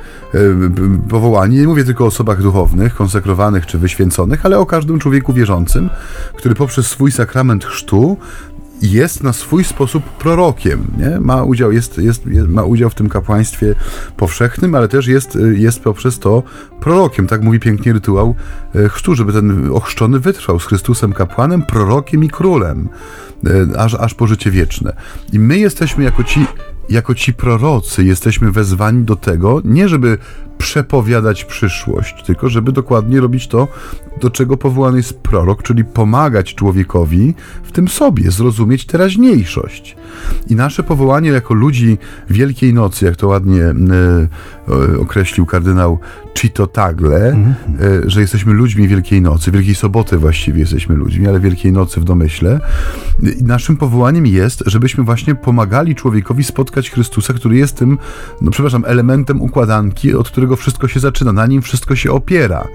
[1.09, 5.89] powołani, nie mówię tylko o osobach duchownych, konsekrowanych czy wyświęconych, ale o każdym człowieku wierzącym,
[6.37, 8.17] który poprzez swój sakrament chrztu
[8.83, 11.19] jest na swój sposób prorokiem, nie?
[11.19, 13.75] Ma udział, jest, jest, ma udział w tym kapłaństwie
[14.17, 16.43] powszechnym, ale też jest, jest poprzez to
[16.79, 18.35] prorokiem, tak mówi pięknie rytuał
[18.75, 22.89] e, chrztu, żeby ten ochrzczony wytrwał z Chrystusem kapłanem, prorokiem i królem,
[23.45, 24.95] e, aż, aż po życie wieczne.
[25.33, 26.45] I my jesteśmy jako ci
[26.89, 30.17] jako ci prorocy jesteśmy wezwani do tego, nie żeby
[30.57, 33.67] przepowiadać przyszłość, tylko żeby dokładnie robić to,
[34.21, 39.95] do czego powołany jest prorok, czyli pomagać człowiekowi w tym sobie, zrozumieć teraźniejszość.
[40.47, 41.97] I nasze powołanie jako ludzi
[42.29, 43.73] Wielkiej Nocy, jak to ładnie e,
[44.99, 45.99] określił kardynał
[46.33, 48.09] Cito Tagle, mm -hmm.
[48.09, 52.59] że jesteśmy ludźmi Wielkiej Nocy, Wielkiej Soboty właściwie jesteśmy ludźmi, ale Wielkiej Nocy w domyśle.
[53.39, 57.97] I naszym powołaniem jest, żebyśmy właśnie pomagali człowiekowi spotkać Chrystusa, który jest tym,
[58.41, 62.67] no przepraszam, elementem układanki, od którego wszystko się zaczyna, na nim wszystko się opiera.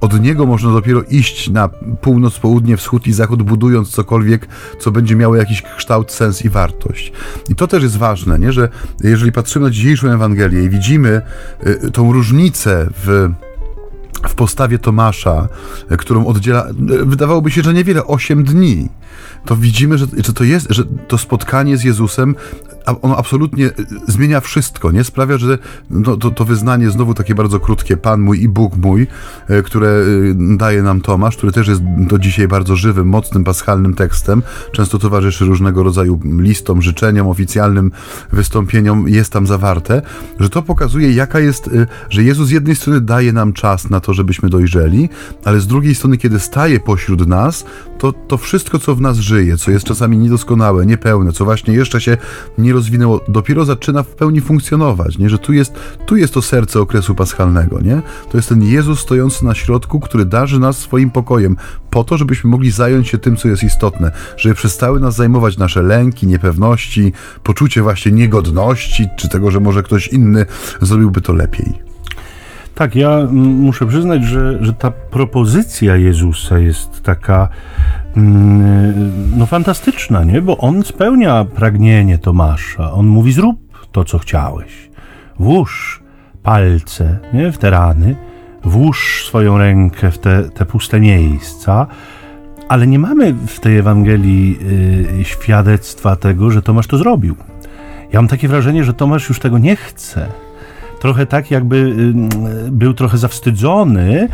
[0.00, 1.68] Od niego można dopiero iść na
[2.00, 7.12] północ, południe, wschód i zachód, budując cokolwiek, co będzie miało jakiś kształt, sens i wartość.
[7.48, 8.52] I to też jest ważne, nie?
[8.52, 8.68] że
[9.00, 11.22] jeżeli patrzymy na dzisiejszą Ewangelię i widzimy
[11.66, 13.28] y, tą różnicę w
[14.28, 15.48] w postawie Tomasza,
[15.92, 18.88] y, którą oddziela, y, wydawałoby się, że niewiele, 8 dni,
[19.44, 22.34] to widzimy, że, że to jest, że to spotkanie z Jezusem
[23.02, 23.72] ono absolutnie y,
[24.08, 25.04] zmienia wszystko, nie?
[25.04, 25.58] Sprawia, że
[25.90, 29.06] no, to, to wyznanie znowu takie bardzo krótkie, Pan mój i Bóg mój,
[29.50, 33.94] y, które y, daje nam Tomasz, który też jest do dzisiaj bardzo żywym, mocnym, paschalnym
[33.94, 34.42] tekstem,
[34.72, 37.90] często towarzyszy różnego rodzaju listom, życzeniom, oficjalnym
[38.32, 40.02] wystąpieniom, jest tam zawarte,
[40.40, 41.70] że to pokazuje, jaka jest,
[42.10, 45.08] że Jezus z jednej strony daje nam czas na to, żebyśmy dojrzeli,
[45.44, 47.64] ale z drugiej strony, kiedy staje pośród nas,
[47.98, 52.00] to, to wszystko, co w nas żyje, co jest czasami niedoskonałe, niepełne, co właśnie jeszcze
[52.00, 52.16] się
[52.58, 55.28] nie nie rozwinęło, dopiero zaczyna w pełni funkcjonować, nie?
[55.28, 55.74] że tu jest,
[56.06, 58.02] tu jest to serce okresu paschalnego, nie?
[58.30, 61.56] To jest ten Jezus stojący na środku, który darzy nas swoim pokojem,
[61.90, 65.82] po to, żebyśmy mogli zająć się tym, co jest istotne, żeby przestały nas zajmować nasze
[65.82, 70.46] lęki, niepewności, poczucie właśnie niegodności, czy tego, że może ktoś inny
[70.80, 71.72] zrobiłby to lepiej.
[72.74, 77.48] Tak, ja muszę przyznać, że, że ta propozycja Jezusa jest taka
[79.36, 80.42] no fantastyczna, nie?
[80.42, 82.92] Bo on spełnia pragnienie Tomasza.
[82.92, 84.90] On mówi: zrób to, co chciałeś.
[85.38, 86.02] Włóż
[86.42, 87.52] palce nie?
[87.52, 88.16] w te rany,
[88.64, 91.86] włóż swoją rękę w te, te puste miejsca.
[92.68, 94.58] Ale nie mamy w tej Ewangelii
[95.20, 97.36] y, świadectwa tego, że Tomasz to zrobił.
[98.12, 100.28] Ja mam takie wrażenie, że Tomasz już tego nie chce
[101.02, 104.28] trochę tak, jakby y, był trochę zawstydzony.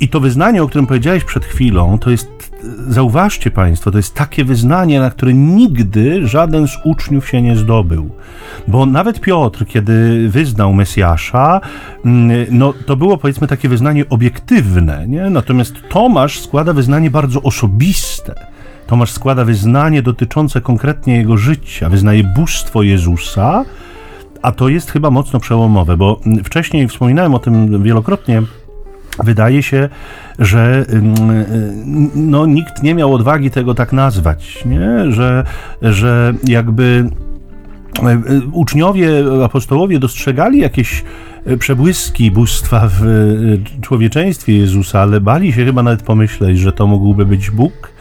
[0.00, 2.51] I to wyznanie, o którym powiedziałeś przed chwilą, to jest,
[2.88, 8.10] zauważcie Państwo, to jest takie wyznanie, na które nigdy żaden z uczniów się nie zdobył.
[8.68, 11.60] Bo nawet Piotr, kiedy wyznał Mesjasza,
[12.04, 15.30] mm, no to było powiedzmy takie wyznanie obiektywne, nie?
[15.30, 18.34] Natomiast Tomasz składa wyznanie bardzo osobiste.
[18.86, 23.64] Tomasz składa wyznanie dotyczące konkretnie jego życia, wyznaje bóstwo Jezusa,
[24.42, 28.42] a to jest chyba mocno przełomowe, bo wcześniej wspominałem o tym wielokrotnie.
[29.18, 29.88] Wydaje się,
[30.38, 30.84] że
[32.14, 35.12] no, nikt nie miał odwagi tego tak nazwać, nie?
[35.12, 35.44] Że,
[35.82, 37.10] że jakby
[38.02, 38.20] e, e,
[38.52, 39.10] uczniowie,
[39.44, 41.04] apostołowie dostrzegali jakieś
[41.46, 43.02] e, przebłyski bóstwa w
[43.80, 47.92] człowieczeństwie Jezusa, ale bali się chyba nawet pomyśleć, że to mógłby być Bóg,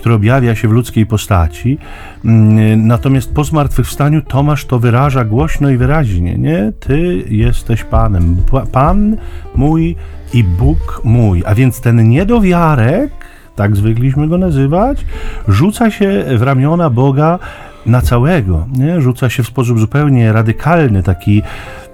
[0.00, 1.78] który objawia się w ludzkiej postaci.
[2.24, 6.72] Mm, natomiast po zmartwychwstaniu Tomasz to wyraża głośno i wyraźnie, nie?
[6.80, 8.36] Ty jesteś Panem.
[8.72, 9.16] Pan
[9.54, 9.96] mój
[10.34, 11.42] i Bóg mój.
[11.46, 13.10] A więc ten niedowiarek,
[13.56, 15.04] tak zwykliśmy go nazywać,
[15.48, 17.38] rzuca się w ramiona Boga
[17.86, 19.00] na całego, nie?
[19.00, 21.42] Rzuca się w sposób zupełnie radykalny, taki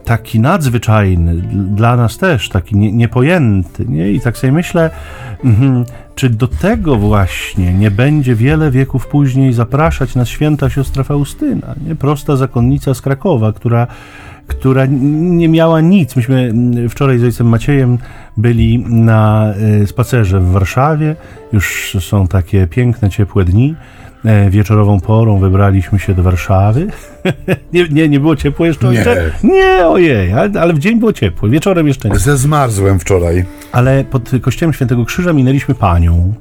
[0.07, 3.85] taki nadzwyczajny, dla nas też, taki nie, niepojęty.
[3.89, 4.13] Nie?
[4.13, 4.91] I tak sobie myślę,
[5.45, 11.75] mm, czy do tego właśnie nie będzie wiele wieków później zapraszać nas święta siostra Faustyna,
[11.87, 11.95] nie?
[11.95, 13.87] prosta zakonnica z Krakowa, która,
[14.47, 16.17] która nie miała nic.
[16.17, 16.55] Myśmy
[16.89, 17.99] wczoraj z ojcem Maciejem
[18.37, 21.17] byli na y, spacerze w Warszawie,
[21.53, 23.75] już są takie piękne, ciepłe dni.
[24.27, 26.87] E, wieczorową porą wybraliśmy się do Warszawy.
[27.73, 28.93] nie, nie, nie było ciepło jeszcze?
[28.93, 29.05] Nie.
[29.43, 32.19] Nie, ojej, ale, ale w dzień było ciepło, wieczorem jeszcze nie.
[32.19, 33.45] Ze zmarzłem wczoraj.
[33.73, 36.35] Ale pod kościołem Świętego Krzyża minęliśmy panią,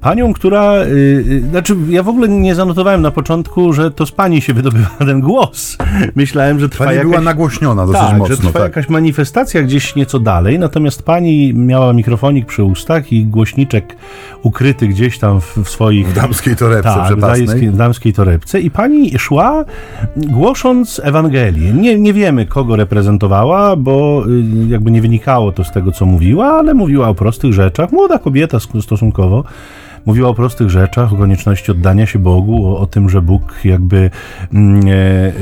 [0.00, 0.74] Panią, która.
[0.76, 4.90] Yy, znaczy, ja w ogóle nie zanotowałem na początku, że to z pani się wydobywa
[5.06, 5.76] ten głos.
[6.16, 6.84] Myślałem, że trwa.
[6.84, 8.36] Pani jakaś, była nagłośniona dosyć tak, mocno.
[8.36, 8.62] Że trwa tak.
[8.62, 13.96] jakaś manifestacja gdzieś nieco dalej, natomiast pani miała mikrofonik przy ustach i głośniczek
[14.42, 16.08] ukryty gdzieś tam w, w swoich.
[16.08, 18.60] W damskiej torebce tak, w damskiej, w damskiej torebce.
[18.60, 19.64] I pani szła
[20.16, 21.72] głosząc Ewangelię.
[21.72, 26.46] Nie, nie wiemy, kogo reprezentowała, bo y, jakby nie wynikało to z tego, co mówiła,
[26.46, 27.92] ale mówiła o prostych rzeczach.
[27.92, 29.41] Młoda kobieta stosunkowo
[30.06, 34.10] mówiła o prostych rzeczach, o konieczności oddania się Bogu, o, o tym, że Bóg jakby
[34.52, 35.32] mm, e, e,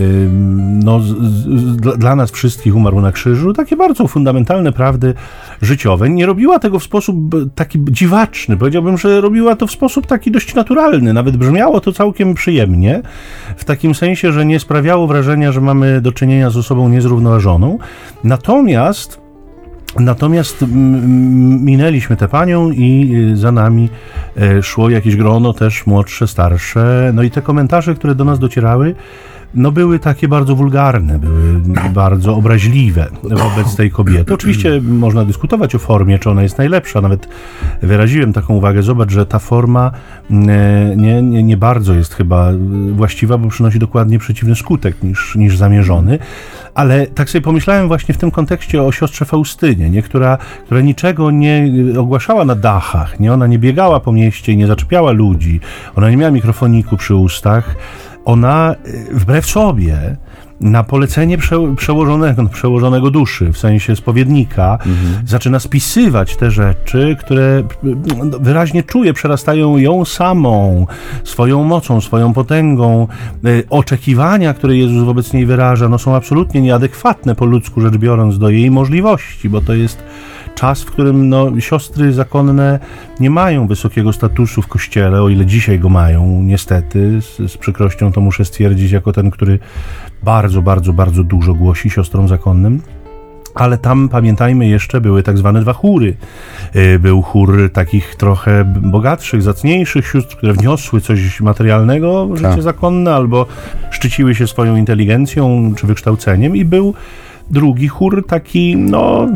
[0.84, 3.52] no, z, z, dla nas wszystkich umarł na krzyżu.
[3.52, 5.14] Takie bardzo fundamentalne prawdy
[5.62, 6.10] życiowe.
[6.10, 7.16] Nie robiła tego w sposób
[7.54, 8.56] taki dziwaczny.
[8.56, 11.12] Powiedziałbym, że robiła to w sposób taki dość naturalny.
[11.12, 13.02] Nawet brzmiało to całkiem przyjemnie.
[13.56, 17.78] W takim sensie, że nie sprawiało wrażenia, że mamy do czynienia z osobą niezrównoważoną.
[18.24, 19.19] Natomiast
[19.98, 20.64] Natomiast
[21.60, 23.88] minęliśmy tę panią i y, za nami
[24.36, 27.10] e, szło jakieś grono, też młodsze, starsze.
[27.14, 28.94] No i te komentarze, które do nas docierały,
[29.54, 31.60] no były takie bardzo wulgarne, były
[31.94, 34.34] bardzo obraźliwe wobec tej kobiety.
[34.34, 37.00] Oczywiście można dyskutować o formie, czy ona jest najlepsza.
[37.00, 37.28] Nawet
[37.82, 39.90] wyraziłem taką uwagę, zobacz, że ta forma
[40.30, 42.52] nie, nie, nie bardzo jest chyba
[42.92, 46.18] właściwa, bo przynosi dokładnie przeciwny skutek niż, niż zamierzony.
[46.74, 50.02] Ale tak sobie pomyślałem właśnie w tym kontekście o siostrze Faustynie, nie?
[50.02, 53.32] Która, która niczego nie ogłaszała na dachach, nie?
[53.32, 55.60] Ona nie biegała po mieście, nie zaczepiała ludzi,
[55.96, 57.76] ona nie miała mikrofoniku przy ustach,
[58.30, 60.16] ona y, wbrew sobie
[60.60, 65.26] na polecenie prze, przełożonego, przełożonego duszy, w sensie spowiednika, mhm.
[65.26, 70.86] zaczyna spisywać te rzeczy, które no, wyraźnie czuje, przerastają ją samą,
[71.24, 73.08] swoją mocą, swoją potęgą.
[73.46, 78.38] Y, oczekiwania, które Jezus wobec niej wyraża, no, są absolutnie nieadekwatne po ludzku rzecz biorąc
[78.38, 80.02] do jej możliwości, bo to jest
[80.60, 82.78] czas, w którym no, siostry zakonne
[83.20, 87.22] nie mają wysokiego statusu w kościele, o ile dzisiaj go mają, niestety.
[87.22, 89.58] Z, z przykrością to muszę stwierdzić, jako ten, który
[90.22, 92.82] bardzo, bardzo, bardzo dużo głosi siostrom zakonnym
[93.54, 96.16] ale tam pamiętajmy jeszcze były tak zwane dwa chóry.
[96.76, 102.62] Y, był chór takich trochę bogatszych, zacniejszych sióstr, które wniosły coś materialnego w życie tak.
[102.62, 103.46] zakonne albo
[103.90, 106.94] szczyciły się swoją inteligencją czy wykształceniem i był
[107.50, 109.28] drugi chór taki, no...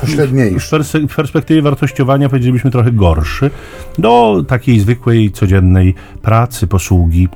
[0.00, 0.78] Pośredniejszy.
[1.08, 3.50] W perspektywie wartościowania powiedzielibyśmy trochę gorszy,
[3.98, 7.28] do takiej zwykłej, codziennej pracy, posługi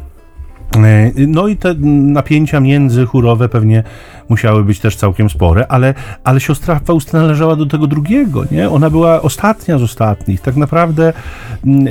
[1.27, 3.85] no i te napięcia międzychórowe pewnie
[4.29, 8.71] musiały być też całkiem spore, ale, ale siostra Faustyna należała do tego drugiego, nie?
[8.71, 10.41] Ona była ostatnia z ostatnich.
[10.41, 11.13] Tak naprawdę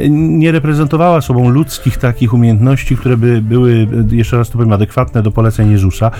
[0.09, 5.31] nie reprezentowała sobą ludzkich takich umiejętności, które by były, jeszcze raz to powiem, adekwatne do
[5.31, 6.11] poleceń Jezusa,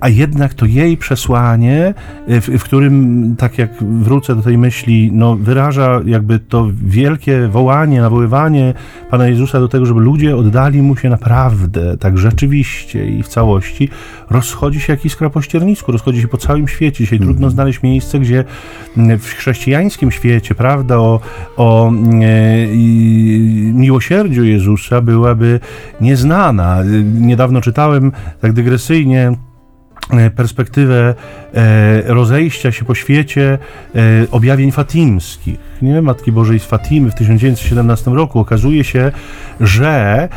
[0.00, 1.94] a jednak to jej przesłanie,
[2.28, 8.00] w, w którym, tak jak wrócę do tej myśli, no, wyraża jakby to wielkie wołanie,
[8.00, 8.74] nawoływanie
[9.10, 13.88] Pana Jezusa do tego, żeby ludzie oddali Mu się naprawdę, tak rzeczywiście i w całości,
[14.30, 17.04] rozchodzi się jak iskra po ściernisku, rozchodzi się po całym świecie.
[17.04, 17.52] Dzisiaj trudno mhm.
[17.52, 18.44] znaleźć miejsce, gdzie
[18.96, 21.20] w chrześcijańskim świecie prawda o,
[21.56, 21.92] o e,
[23.72, 25.60] miłosierdziu Jezusa byłaby
[26.00, 26.78] nieznana.
[27.20, 29.32] Niedawno czytałem tak dygresyjnie
[30.36, 31.14] perspektywę
[31.54, 33.58] e, rozejścia się po świecie
[33.94, 33.98] e,
[34.30, 36.02] objawień fatimskich, nie?
[36.02, 38.40] Matki Bożej z Fatimy w 1917 roku.
[38.40, 39.12] Okazuje się,
[39.60, 40.28] że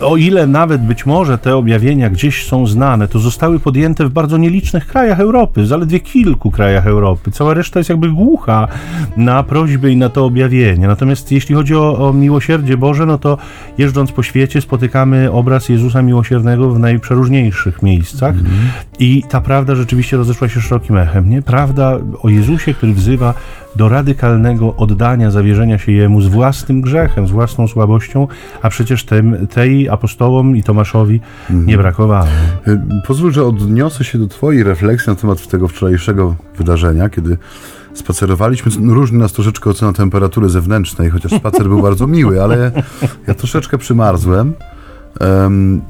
[0.00, 4.36] o ile nawet być może te objawienia gdzieś są znane, to zostały podjęte w bardzo
[4.36, 7.30] nielicznych krajach Europy, zaledwie kilku krajach Europy.
[7.30, 8.68] Cała reszta jest jakby głucha
[9.16, 10.86] na prośby i na to objawienie.
[10.86, 13.38] Natomiast jeśli chodzi o, o miłosierdzie Boże, no to
[13.78, 18.34] jeżdżąc po świecie spotykamy obraz Jezusa Miłosiernego w najprzeróżniejszych miejscach.
[18.34, 18.71] Mm.
[18.98, 21.42] I ta prawda rzeczywiście rozeszła się szerokim echem, nie?
[21.42, 23.34] Prawda o Jezusie, który wzywa
[23.76, 28.28] do radykalnego oddania, zawierzenia się Jemu z własnym grzechem, z własną słabością,
[28.62, 31.66] a przecież tym, tej apostołom i Tomaszowi mhm.
[31.66, 32.26] nie brakowało.
[32.68, 37.38] Y, pozwól, że odniosę się do Twojej refleksji na temat tego wczorajszego wydarzenia, kiedy
[37.94, 38.72] spacerowaliśmy.
[38.94, 42.72] Różni nas troszeczkę ocena temperatury zewnętrznej, chociaż spacer był bardzo miły, ale
[43.26, 44.54] ja troszeczkę przymarzłem.
[45.20, 45.82] Um,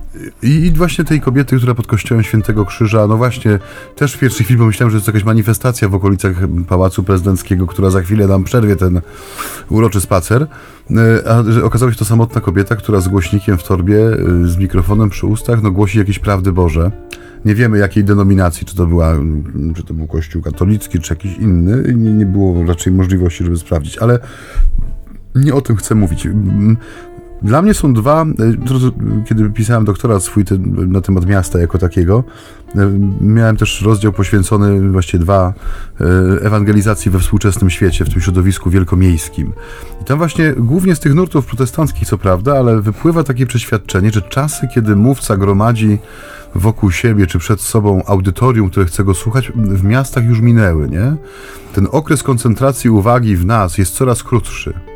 [0.42, 3.58] i, właśnie tej kobiety, która pod kościołem Świętego Krzyża, no właśnie,
[3.96, 6.32] też w pierwszej chwili pomyślałem, że jest jakaś manifestacja w okolicach
[6.68, 9.00] Pałacu Prezydenckiego, która za chwilę nam przerwie ten
[9.68, 10.46] uroczy spacer.
[10.90, 14.56] E, a że okazało się to samotna kobieta, która z głośnikiem w torbie, e, z
[14.56, 16.90] mikrofonem przy ustach, no głosi jakieś prawdy Boże.
[17.44, 19.12] Nie wiemy jakiej denominacji, czy to, była,
[19.74, 21.94] czy to był kościół katolicki, czy jakiś inny.
[21.94, 24.18] Nie, nie było raczej możliwości, żeby sprawdzić, ale
[25.34, 26.28] nie o tym chcę mówić.
[27.44, 32.24] Dla mnie są dwa, e, kiedy pisałem doktorat swój na temat miasta jako takiego,
[32.74, 35.52] e, miałem też rozdział poświęcony właściwie dwa
[36.00, 36.04] e,
[36.42, 39.52] ewangelizacji we współczesnym świecie, w tym środowisku wielkomiejskim.
[40.02, 44.22] I tam właśnie głównie z tych nurtów protestanckich, co prawda, ale wypływa takie przeświadczenie, że
[44.22, 45.98] czasy, kiedy mówca gromadzi
[46.54, 51.16] wokół siebie czy przed sobą audytorium, które chce go słuchać, w miastach już minęły, nie?
[51.74, 54.91] Ten okres koncentracji uwagi w nas jest coraz krótszy.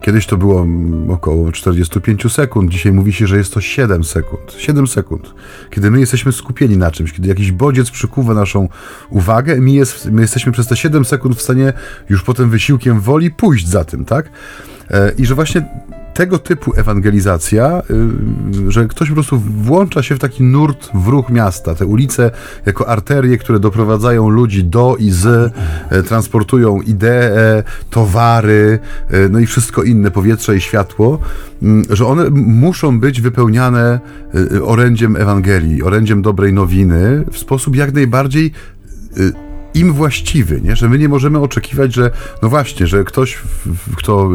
[0.00, 0.66] Kiedyś to było
[1.08, 4.52] około 45 sekund, dzisiaj mówi się, że jest to 7 sekund.
[4.58, 5.34] 7 sekund.
[5.70, 8.68] Kiedy my jesteśmy skupieni na czymś, kiedy jakiś bodziec przykuwa naszą
[9.10, 11.72] uwagę, my, jest, my jesteśmy przez te 7 sekund w stanie
[12.08, 14.30] już potem wysiłkiem woli pójść za tym, tak?
[14.90, 15.64] E, I że właśnie
[16.14, 17.82] tego typu ewangelizacja,
[18.66, 22.30] y, że ktoś po prostu włącza się w taki nurt w ruch miasta, te ulice
[22.66, 25.52] jako arterie, które doprowadzają ludzi do i z,
[25.90, 28.78] e, transportują idee, towary,
[29.10, 31.18] e, no i wszystko inne, powietrze i światło,
[31.62, 34.00] mm, że one muszą być wypełniane
[34.54, 38.52] e, orędziem Ewangelii, orędziem dobrej nowiny w sposób jak najbardziej
[39.74, 40.76] im właściwy, nie?
[40.76, 42.10] że my nie możemy oczekiwać, że
[42.42, 43.38] no właśnie, że ktoś,
[43.96, 44.28] kto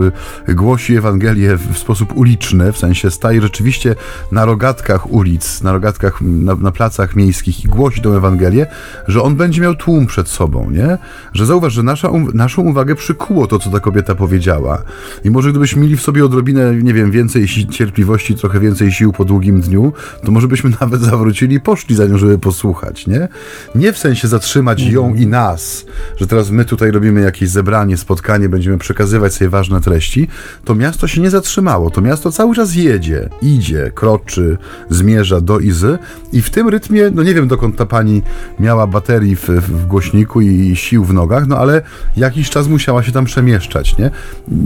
[0.49, 3.95] y, głosi Ewangelię w sposób uliczny, w sensie staje rzeczywiście
[4.31, 8.67] na rogatkach ulic, na rogatkach, na, na placach miejskich i głosi tę Ewangelię,
[9.07, 10.97] że on będzie miał tłum przed sobą, nie?
[11.33, 14.81] Że zauważ, że nasza, naszą uwagę przykuło to, co ta kobieta powiedziała.
[15.23, 19.25] I może gdybyśmy mieli w sobie odrobinę, nie wiem, więcej cierpliwości, trochę więcej sił po
[19.25, 19.93] długim dniu,
[20.23, 23.27] to może byśmy nawet zawrócili i poszli za nią, żeby posłuchać, nie?
[23.75, 25.85] Nie w sensie zatrzymać ją i nas,
[26.17, 30.27] że teraz my tutaj robimy jakieś zebranie, spotkanie, będziemy przekazywać sobie ważne treści,
[30.63, 31.91] to miasto się nie zatrzymało.
[31.91, 34.57] To miasto cały czas jedzie, idzie, kroczy,
[34.89, 35.97] zmierza do Izy
[36.33, 38.21] i w tym rytmie, no nie wiem dokąd ta pani
[38.59, 41.81] miała baterii w, w głośniku i sił w nogach, no ale
[42.17, 44.11] jakiś czas musiała się tam przemieszczać, nie?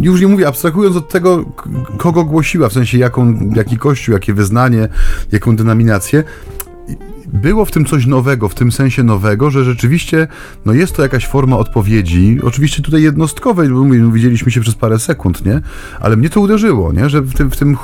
[0.02, 1.46] Już nie mówię, abstrahując od tego,
[1.98, 4.88] kogo głosiła, w sensie jaką, jaki kościół, jakie wyznanie,
[5.32, 6.24] jaką denominację,
[7.34, 10.28] było w tym coś nowego, w tym sensie nowego, że rzeczywiście
[10.66, 15.46] no jest to jakaś forma odpowiedzi, oczywiście tutaj jednostkowej, bo widzieliśmy się przez parę sekund,
[15.46, 15.62] nie?
[16.00, 17.10] Ale mnie to uderzyło, nie?
[17.10, 17.78] Że w tym, w tym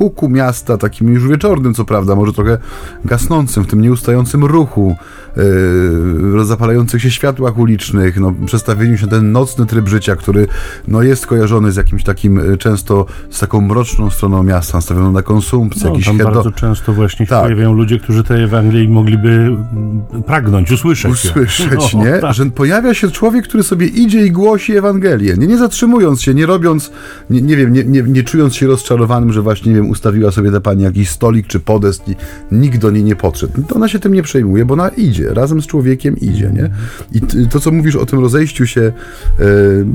[0.00, 2.58] huku miasta, takim już wieczornym, co prawda, może trochę
[3.04, 4.96] gasnącym, w tym nieustającym ruchu,
[5.36, 10.46] e, zapalających się światłach ulicznych, no, przestawieniu się ten nocny tryb życia, który
[10.88, 15.22] no, jest kojarzony z jakimś takim e, często z taką mroczną stroną miasta, nastawioną na
[15.22, 17.42] konsumpcję, no, jakiś tam bardzo często właśnie się tak.
[17.42, 21.12] pojawiają ludzie, którzy tej Ewangelii mogliby mm, pragnąć, usłyszeć.
[21.12, 22.18] Usłyszeć, no, nie?
[22.18, 22.34] Tak.
[22.34, 26.46] Że pojawia się człowiek, który sobie idzie i głosi Ewangelię, nie, nie zatrzymując się, nie
[26.46, 26.92] robiąc,
[27.30, 30.52] nie, nie wiem, nie, nie, nie czując się rozczarowanym, że właśnie, nie wiem, ustawiła sobie
[30.52, 32.16] ta pani jakiś stolik czy podest i
[32.52, 33.62] nikt do niej nie podszedł.
[33.68, 36.70] To ona się tym nie przejmuje, bo ona idzie, razem z człowiekiem idzie, nie?
[37.12, 38.92] I to, co mówisz o tym rozejściu się e,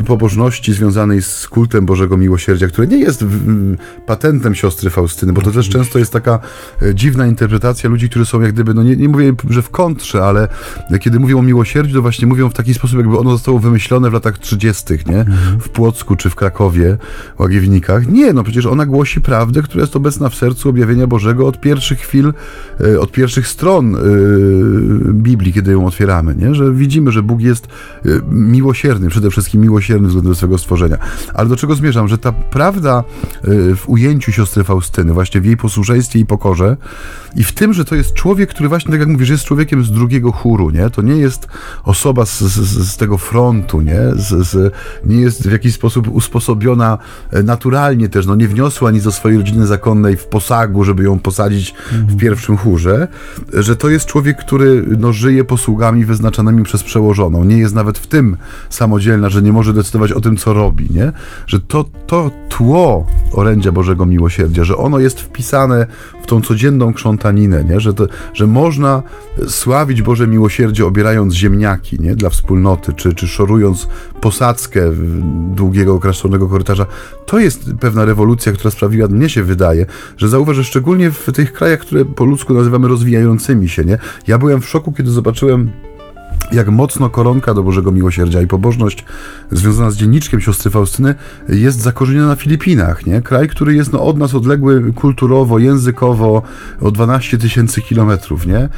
[0.05, 3.75] pobożności związanej z kultem Bożego Miłosierdzia, które nie jest w,
[4.05, 6.39] patentem siostry Faustyny, bo to też często jest taka
[6.81, 10.23] e, dziwna interpretacja ludzi, którzy są jak gdyby, no nie, nie mówię, że w kontrze,
[10.23, 10.47] ale
[10.99, 14.13] kiedy mówią o miłosierdziu, to właśnie mówią w taki sposób, jakby ono zostało wymyślone w
[14.13, 15.25] latach 30., nie?
[15.59, 16.97] W Płocku czy w Krakowie,
[17.39, 18.07] Łagiewnikach.
[18.07, 21.99] Nie, no przecież ona głosi prawdę, która jest obecna w sercu objawienia Bożego od pierwszych
[21.99, 22.33] chwil,
[22.81, 23.95] e, od pierwszych stron
[25.21, 26.55] Biblii, kiedy ją otwieramy, nie?
[26.55, 30.97] Że widzimy, że Bóg jest e, miłosierny, przede wszystkim miłosierny względem swego stworzenia.
[31.33, 32.07] Ale do czego zmierzam?
[32.07, 33.03] Że ta prawda
[33.43, 36.77] e, w ujęciu siostry Faustyny, właśnie w jej posłuszeństwie i pokorze
[37.35, 39.91] i w tym, że to jest człowiek, który właśnie, tak jak mówisz, jest człowiekiem z
[39.91, 40.89] drugiego chóru, nie?
[40.89, 41.47] To nie jest
[41.83, 43.99] osoba z, z, z tego frontu, nie?
[44.15, 44.73] Z, z,
[45.05, 46.97] nie jest w jakiś sposób usposobiona
[47.31, 51.19] e, naturalnie też, no nie wniosła nic do swojej rodziny zakonnej w posagu, żeby ją
[51.19, 53.07] posadzić w pierwszym chórze,
[53.53, 57.43] że to jest człowiek, który no, żyje posługami wyznaczonymi przez przełożoną.
[57.43, 58.37] Nie jest nawet w tym
[58.69, 61.11] samodzielna, że nie może decydować o tym, co robi, nie?
[61.47, 65.87] Że to, to tło orędzia Bożego Miłosierdzia, że ono jest wpisane
[66.23, 67.79] w tą codzienną krzątaninę, nie?
[67.79, 69.03] Że, to, że można
[69.47, 72.15] sławić Boże Miłosierdzie obierając ziemniaki, nie?
[72.15, 73.87] Dla wspólnoty, czy, czy szorując
[74.21, 74.91] posadzkę
[75.55, 76.85] długiego, okraszczonego korytarza.
[77.25, 79.85] To jest pewna rewolucja, która sprawiła, mnie się wydaje,
[80.17, 83.97] że zauważ, że szczególnie w tych krajach, które po ludzku nazywamy rozwijającymi się, nie?
[84.27, 85.71] Ja byłem w szoku, kiedy zobaczyłem
[86.51, 89.05] jak mocno koronka do Bożego Miłosierdzia i pobożność
[89.51, 91.15] związana z dzienniczkiem siostry Faustyny
[91.49, 93.21] jest zakorzeniona na Filipinach, nie?
[93.21, 96.41] Kraj, który jest no, od nas odległy kulturowo, językowo
[96.81, 98.69] o 12 tysięcy kilometrów, nie?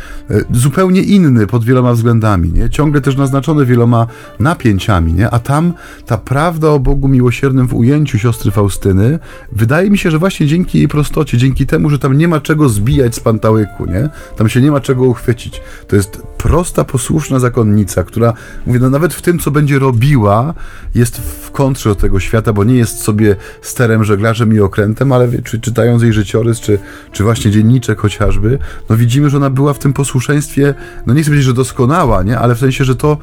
[0.52, 2.70] Zupełnie inny pod wieloma względami, nie?
[2.70, 4.08] Ciągle też naznaczony wieloma
[4.40, 5.30] napięciami, nie?
[5.30, 5.74] A tam
[6.06, 9.20] ta prawda o Bogu Miłosiernym w ujęciu siostry Faustyny
[9.52, 12.70] wydaje mi się, że właśnie dzięki jej prostocie, dzięki temu, że tam nie ma czego
[12.70, 14.10] zbijać z pantałyku, nie?
[14.38, 15.62] Tam się nie ma czego uchwycić.
[15.88, 18.34] To jest prosta, posłuszna zakonnica, która,
[18.66, 20.54] mówię, no nawet w tym, co będzie robiła,
[20.96, 25.42] jest w kontrze do tego świata, bo nie jest sobie sterem, żeglarzem i okrętem, ale
[25.44, 26.80] czy, czytając jej życiorys, czy,
[27.12, 28.60] czy właśnie dzienniczek chociażby,
[28.90, 30.74] no widzimy, że ona była w tym posłuszeństwie,
[31.06, 32.40] no nie chcę powiedzieć, że doskonała, nie?
[32.40, 33.18] Ale w sensie, że to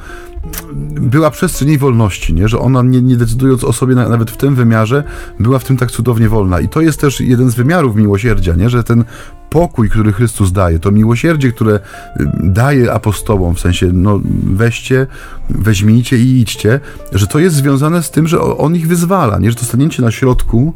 [1.01, 2.47] była przestrzeń jej wolności, nie?
[2.47, 5.03] że ona nie, nie decydując o sobie na, nawet w tym wymiarze,
[5.39, 6.59] była w tym tak cudownie wolna.
[6.59, 8.69] I to jest też jeden z wymiarów miłosierdzia, nie?
[8.69, 9.03] że ten
[9.49, 11.79] pokój, który Chrystus daje, to miłosierdzie, które
[12.43, 15.07] daje apostołom, w sensie, no weźcie,
[15.49, 16.79] weźmijcie i idźcie,
[17.11, 19.49] że to jest związane z tym, że on ich wyzwala, nie?
[19.49, 20.73] że to stanięcie na środku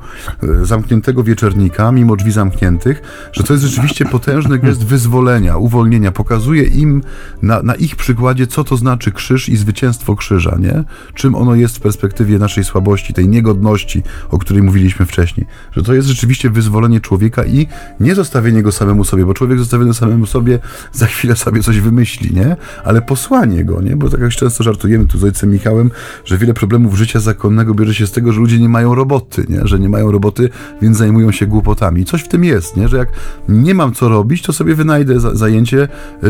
[0.64, 3.02] zamkniętego wieczernika, mimo drzwi zamkniętych,
[3.32, 7.04] że to jest rzeczywiście potężny gest wyzwolenia, uwolnienia, pokazuje im
[7.42, 10.84] na, na ich przykładzie, co to znaczy krzyż i zwycięstwo krzyża, nie?
[11.14, 15.48] Czym ono jest w perspektywie naszej słabości, tej niegodności, o której mówiliśmy wcześniej.
[15.72, 17.68] Że to jest rzeczywiście wyzwolenie człowieka i
[18.00, 20.60] nie zostawienie go samemu sobie, bo człowiek zostawiony samemu sobie
[20.94, 22.56] za chwilę sobie coś wymyśli, nie?
[22.84, 23.96] Ale posłanie go, nie?
[23.96, 25.92] Bo tak jak często żartujemy tu z ojcem Michałem,
[26.26, 29.60] że wiele problemów życia zakonnego bierze się z tego, że ludzie nie mają roboty, nie?
[29.64, 30.50] Że nie mają roboty,
[30.82, 32.06] więc zajmują się głupotami.
[32.06, 32.88] Coś w tym jest, nie?
[32.88, 33.10] Że jak
[33.50, 35.88] nie mam co robić, to sobie wynajdę zajęcie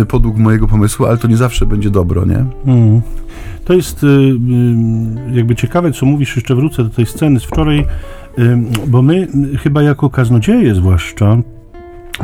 [0.08, 2.46] podług mojego pomysłu, ale to nie zawsze będzie dobro, nie?
[2.66, 3.02] Mm.
[3.66, 7.80] To jest y, y, jakby ciekawe, co mówisz, jeszcze wrócę do tej sceny z wczoraj,
[7.80, 8.58] y,
[8.88, 9.28] bo my
[9.64, 11.38] chyba jako kaznodzieje zwłaszcza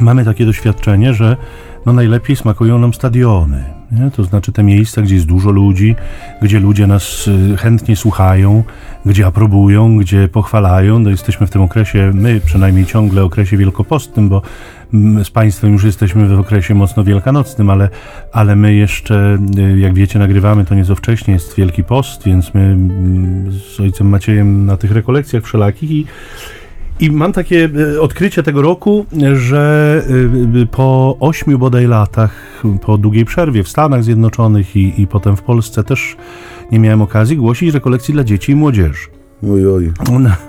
[0.02, 1.38] mamy takie doświadczenie, że
[1.86, 3.64] no najlepiej smakują nam stadiony.
[3.92, 4.12] Nie?
[4.12, 5.96] To znaczy te miejsca, gdzie jest dużo ludzi,
[6.42, 8.64] gdzie ludzie nas chętnie słuchają,
[9.06, 11.00] gdzie aprobują, gdzie pochwalają.
[11.00, 14.42] No jesteśmy w tym okresie, my przynajmniej ciągle okresie wielkopostnym, bo
[15.24, 17.90] z Państwem już jesteśmy w okresie mocno wielkanocnym, ale,
[18.32, 19.38] ale my jeszcze,
[19.78, 22.78] jak wiecie, nagrywamy to nieco wcześniej, jest Wielki Post, więc my
[23.76, 26.06] z ojcem Maciejem na tych rekolekcjach wszelakich i
[27.00, 27.70] i mam takie
[28.02, 30.04] odkrycie tego roku, że
[30.72, 35.84] po ośmiu bodaj latach, po długiej przerwie w Stanach Zjednoczonych i, i potem w Polsce
[35.84, 36.18] też
[36.72, 39.08] nie miałem okazji głosić rekolekcji dla dzieci i młodzieży.
[39.44, 39.92] Oj, oj.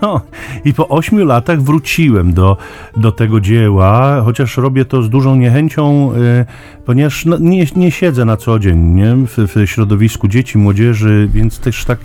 [0.02, 0.20] No,
[0.64, 2.56] I po ośmiu latach wróciłem do,
[2.96, 6.46] do tego dzieła, chociaż robię to z dużą niechęcią, y,
[6.84, 9.16] ponieważ no, nie, nie siedzę na co dzień nie?
[9.16, 11.98] W, w środowisku dzieci, młodzieży, więc też tak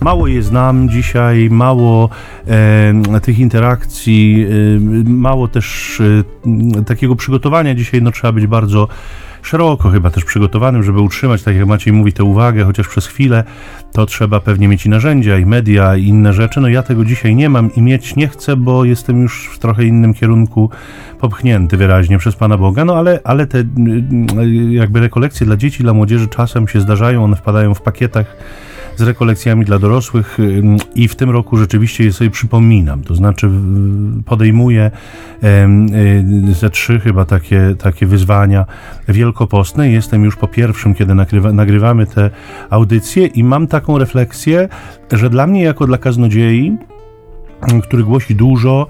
[0.00, 2.08] mało je znam dzisiaj, mało
[2.46, 6.00] e, tych interakcji, e, mało też
[6.80, 7.74] e, takiego przygotowania.
[7.74, 8.88] Dzisiaj no, trzeba być bardzo
[9.46, 13.44] szeroko chyba też przygotowanym, żeby utrzymać, tak jak Maciej mówi, tę uwagę, chociaż przez chwilę,
[13.92, 16.60] to trzeba pewnie mieć i narzędzia, i media, i inne rzeczy.
[16.60, 19.84] No ja tego dzisiaj nie mam i mieć nie chcę, bo jestem już w trochę
[19.84, 20.70] innym kierunku
[21.20, 23.64] popchnięty wyraźnie przez Pana Boga, no ale, ale te
[24.70, 28.36] jakby rekolekcje dla dzieci, dla młodzieży czasem się zdarzają, one wpadają w pakietach
[28.96, 30.38] z rekolekcjami dla dorosłych
[30.94, 33.02] i w tym roku rzeczywiście je sobie przypominam.
[33.02, 33.50] To znaczy
[34.26, 34.90] podejmuję
[36.50, 38.66] y, ze trzy chyba takie, takie wyzwania
[39.08, 39.90] wielkopostne.
[39.90, 42.30] Jestem już po pierwszym, kiedy nagrywa, nagrywamy te
[42.70, 44.68] audycje i mam taką refleksję,
[45.12, 46.76] że dla mnie jako dla kaznodziei
[47.82, 48.86] który głosi dużo,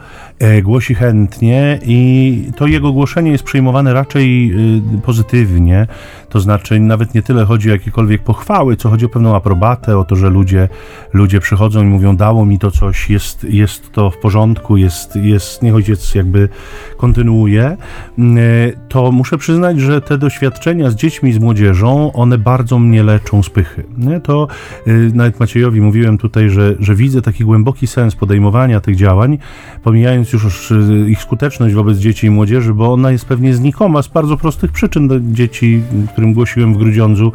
[0.62, 4.52] głosi chętnie i to jego głoszenie jest przyjmowane raczej
[4.96, 5.86] y, pozytywnie.
[6.28, 10.04] To znaczy, nawet nie tyle chodzi o jakiekolwiek pochwały, co chodzi o pewną aprobatę, o
[10.04, 10.68] to, że ludzie,
[11.12, 15.62] ludzie przychodzą i mówią, dało mi to coś, jest, jest to w porządku, jest, jest,
[15.62, 16.48] niech ojciec jakby
[16.96, 17.76] kontynuuje.
[18.18, 18.40] Mm, e,
[18.88, 23.50] to muszę przyznać, że te doświadczenia z dziećmi, z młodzieżą, one bardzo mnie leczą z
[23.50, 23.84] pychy.
[24.24, 24.48] To
[25.14, 29.38] nawet Maciejowi mówiłem tutaj, że, że widzę taki głęboki sens podejmowania tych działań,
[29.82, 34.08] pomijając już y, ich skuteczność wobec dzieci i młodzieży, bo ona jest pewnie znikoma z
[34.08, 35.34] bardzo prostych przyczyn.
[35.34, 37.32] Dzieci, którym głosiłem w Grudziądzu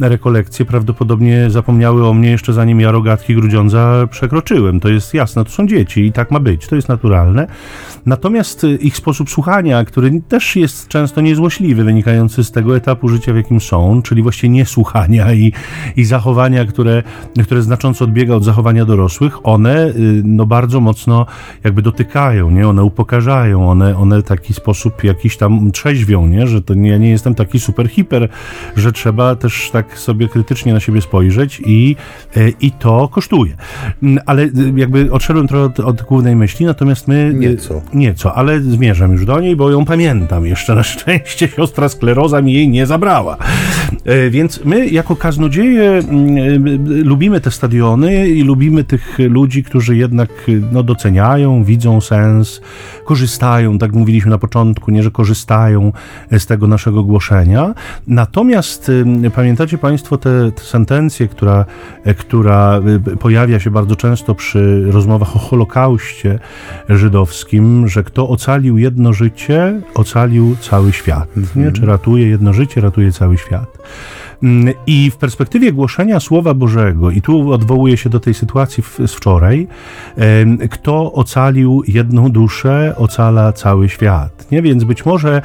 [0.00, 4.80] na rekolekcję, prawdopodobnie zapomniały o mnie jeszcze zanim ja rogatki Grudziądza przekroczyłem.
[4.80, 7.46] To jest jasne, to są dzieci i tak ma być, to jest naturalne.
[8.06, 13.32] Natomiast y, ich sposób słuchania, który też jest często niezłośliwy, wynikający z tego etapu życia,
[13.32, 15.52] w jakim są, czyli właściwie niesłuchania i,
[15.96, 17.02] i zachowania, które,
[17.44, 21.26] które znacząco odbiega od zachowania dorosłych, one y, no, bardzo mocno
[21.64, 22.68] jakby dotykają, nie?
[22.68, 26.46] one upokarzają, one, one w taki sposób jakiś tam trzeźwią, nie?
[26.46, 28.28] że to nie, ja nie jestem taki super hiper,
[28.76, 31.96] że trzeba też tak sobie krytycznie na siebie spojrzeć i,
[32.36, 33.56] y, i to kosztuje.
[34.02, 37.34] Mm, ale jakby odszedłem trochę od, od głównej myśli, natomiast my...
[37.34, 40.74] Nieco Nieco, ale zmierzam już do niej, bo ją pamiętam jeszcze.
[40.74, 43.36] Na szczęście siostra skleroza mi jej nie zabrała.
[44.04, 46.70] E, więc my jako kaznodzieje mm, e,
[47.04, 50.30] lubimy te stadiony i lubimy tych ludzi, którzy jednak
[50.72, 52.17] no, doceniają, widzą sens,
[53.04, 55.92] korzystają, tak mówiliśmy na początku, nie, że korzystają
[56.38, 57.74] z tego naszego głoszenia.
[58.06, 58.92] Natomiast
[59.34, 61.64] pamiętacie Państwo tę sentencję, która,
[62.04, 62.80] e, która
[63.20, 66.38] pojawia się bardzo często przy rozmowach o Holokauście
[66.88, 71.36] żydowskim, że kto ocalił jedno życie, ocalił cały świat.
[71.36, 71.42] Nie?
[71.42, 71.72] Mhm.
[71.72, 73.78] Czy ratuje jedno życie, ratuje cały świat.
[74.42, 79.14] Mm, I w perspektywie głoszenia Słowa Bożego, i tu odwołuję się do tej sytuacji z
[79.14, 79.66] wczoraj,
[80.70, 84.50] kto ocalił jedną duszę, ocala cały świat.
[84.50, 84.62] Nie?
[84.62, 85.42] Więc być może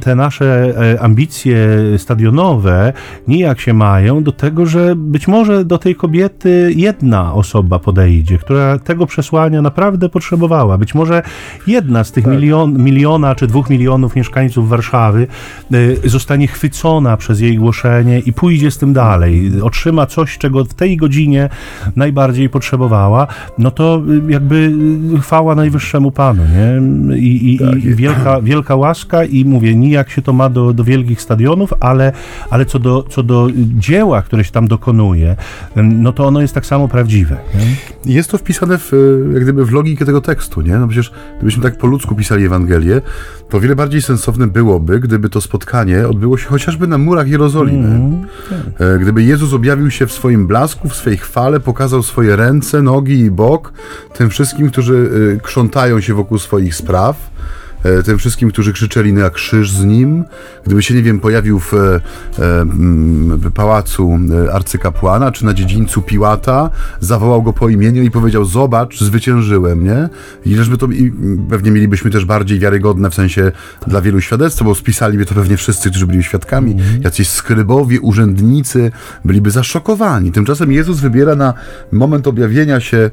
[0.00, 1.68] te nasze e, ambicje
[1.98, 2.92] stadionowe
[3.28, 8.78] nijak się mają do tego, że być może do tej kobiety jedna osoba podejdzie, która
[8.78, 10.78] tego przesłania naprawdę potrzebowała.
[10.78, 11.22] Być może
[11.66, 12.34] jedna z tych tak.
[12.34, 15.26] milion, miliona czy dwóch milionów mieszkańców Warszawy
[15.72, 20.74] e, zostanie chwycona przez jej głoszenie i pójdzie z tym dalej, otrzyma coś, czego w
[20.74, 21.48] tej godzinie
[21.96, 23.26] najbardziej potrzebowała,
[23.58, 24.72] no to y, jakby
[25.16, 26.80] y, chwała najwyższemu Panu, nie?
[27.16, 30.84] I, i, tak i wielka, wielka łaska i mówię, nijak się to ma do, do
[30.84, 32.12] wielkich stadionów, ale,
[32.50, 33.48] ale co, do, co do
[33.78, 35.36] dzieła, które się tam dokonuje,
[35.76, 37.36] no to ono jest tak samo prawdziwe.
[37.54, 38.14] Nie?
[38.14, 38.92] Jest to wpisane w,
[39.34, 40.78] jak gdyby w logikę tego tekstu, nie?
[40.78, 43.00] No przecież gdybyśmy tak po ludzku pisali Ewangelię,
[43.48, 47.99] to wiele bardziej sensowne byłoby, gdyby to spotkanie odbyło się chociażby na murach Jerozolimy.
[48.00, 49.00] Mm, tak.
[49.00, 53.30] Gdyby Jezus objawił się w swoim blasku, w swojej chwale, pokazał swoje ręce, nogi i
[53.30, 53.72] bok
[54.14, 57.59] tym wszystkim, którzy e, krzątają się wokół swoich spraw E,
[58.04, 60.24] tym wszystkim, którzy krzyczeli na krzyż z nim.
[60.66, 62.00] Gdyby się, nie wiem, pojawił w, e,
[62.38, 66.70] w pałacu e, arcykapłana, czy na dziedzińcu Piłata,
[67.00, 70.08] zawołał go po imieniu i powiedział, zobacz, zwyciężyłem, nie?
[70.44, 71.12] I żeby to, i
[71.50, 73.52] pewnie mielibyśmy też bardziej wiarygodne w sensie
[73.86, 76.84] dla wielu świadectw, bo spisaliby to pewnie wszyscy, którzy byli świadkami, mm.
[77.02, 78.92] jacyś skrybowie, urzędnicy,
[79.24, 80.32] byliby zaszokowani.
[80.32, 81.54] Tymczasem Jezus wybiera na
[81.92, 83.10] moment objawienia się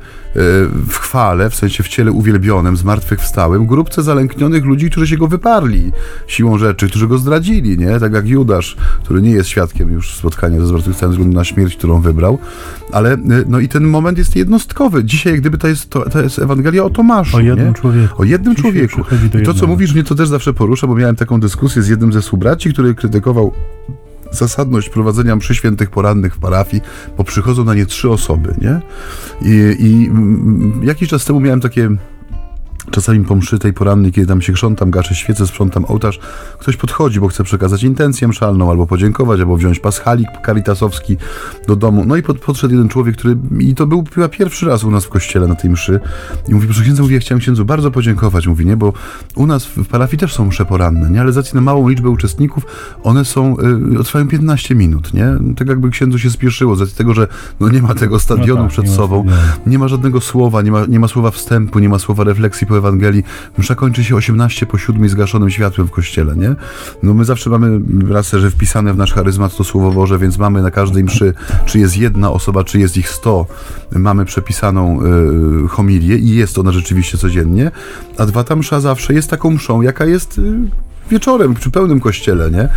[0.89, 5.91] w chwale, w sensie w ciele uwielbionym, zmartwychwstałym, grupce zalęknionych ludzi, którzy się go wyparli
[6.27, 7.99] siłą rzeczy, którzy go zdradzili, nie?
[7.99, 12.01] Tak jak Judasz, który nie jest świadkiem już spotkania ze zmartwychwstałym względu na śmierć, którą
[12.01, 12.37] wybrał.
[12.91, 15.03] Ale y, no i ten moment jest jednostkowy.
[15.03, 17.37] Dzisiaj, gdyby to jest, to, to jest Ewangelia o Tomaszu.
[17.37, 17.73] O jednym nie?
[17.73, 18.21] człowieku.
[18.21, 19.01] O jednym Dzisiaj człowieku.
[19.41, 22.13] I to, co mówisz, mnie to też zawsze porusza, bo miałem taką dyskusję z jednym
[22.13, 23.53] ze współbraci, który krytykował
[24.31, 26.83] zasadność prowadzenia mszy świętych porannych w parafii,
[27.17, 28.81] bo przychodzą na nie trzy osoby, nie?
[29.41, 30.11] I, i
[30.85, 31.89] jakiś czas temu miałem takie
[32.91, 36.19] Czasami po mszy tej porannej, kiedy tam się krzątam, gaszę świecę, sprzątam ołtarz,
[36.59, 41.17] ktoś podchodzi, bo chce przekazać intencję mszalną, albo podziękować, albo wziąć paschalik caritasowski
[41.67, 42.03] do domu.
[42.05, 45.05] No i pod, podszedł jeden człowiek, który, i to był chyba pierwszy raz u nas
[45.05, 45.99] w kościele na tej mszy,
[46.47, 48.93] i mówi, proszę księdza, mówi, ja chciałem księdzu bardzo podziękować, mówi, nie, bo
[49.35, 52.09] u nas w parafii też są msze poranne, nie, ale z racji na małą liczbę
[52.09, 52.65] uczestników,
[53.03, 53.55] one są,
[53.99, 55.27] y, trwają 15 minut, nie,
[55.57, 57.27] tak jakby księdzu się spieszyło, z racji tego, że
[57.59, 59.61] no nie ma tego stadionu tak, przed nie sobą, stadionu.
[59.67, 62.76] nie ma żadnego słowa, nie ma, nie ma słowa wstępu, nie ma słowa refleksji po
[62.77, 63.23] Ewangelii.
[63.57, 66.55] Msza kończy się 18 po 7 zgaszonym światłem w kościele, nie?
[67.03, 70.61] No my zawsze mamy raz, że wpisane w nasz charyzmat to Słowo Boże, więc mamy
[70.61, 71.33] na każdej mszy,
[71.65, 73.45] czy jest jedna osoba, czy jest ich 100,
[73.95, 74.99] mamy przepisaną
[75.65, 77.71] y, homilię i jest ona rzeczywiście codziennie,
[78.17, 80.37] a dwa ta msza zawsze jest taką mszą, jaka jest...
[80.37, 82.69] Y, wieczorem przy pełnym kościele, nie?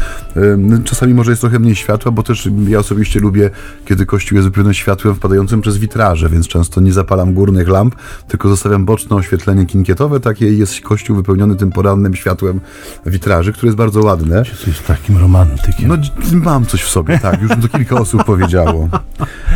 [0.85, 3.51] Czasami może jest trochę mniej światła, bo też ja osobiście lubię,
[3.85, 7.95] kiedy kościół jest wypełniony światłem wpadającym przez witraże, więc często nie zapalam górnych lamp,
[8.28, 12.61] tylko zostawiam boczne oświetlenie kinkietowe, takie i jest kościół wypełniony tym porannym światłem
[13.07, 14.39] witraży, które jest bardzo ładne.
[14.39, 15.89] Jesteś takim romantykiem.
[15.89, 15.97] No
[16.33, 18.89] mam coś w sobie, tak, już to kilka osób powiedziało.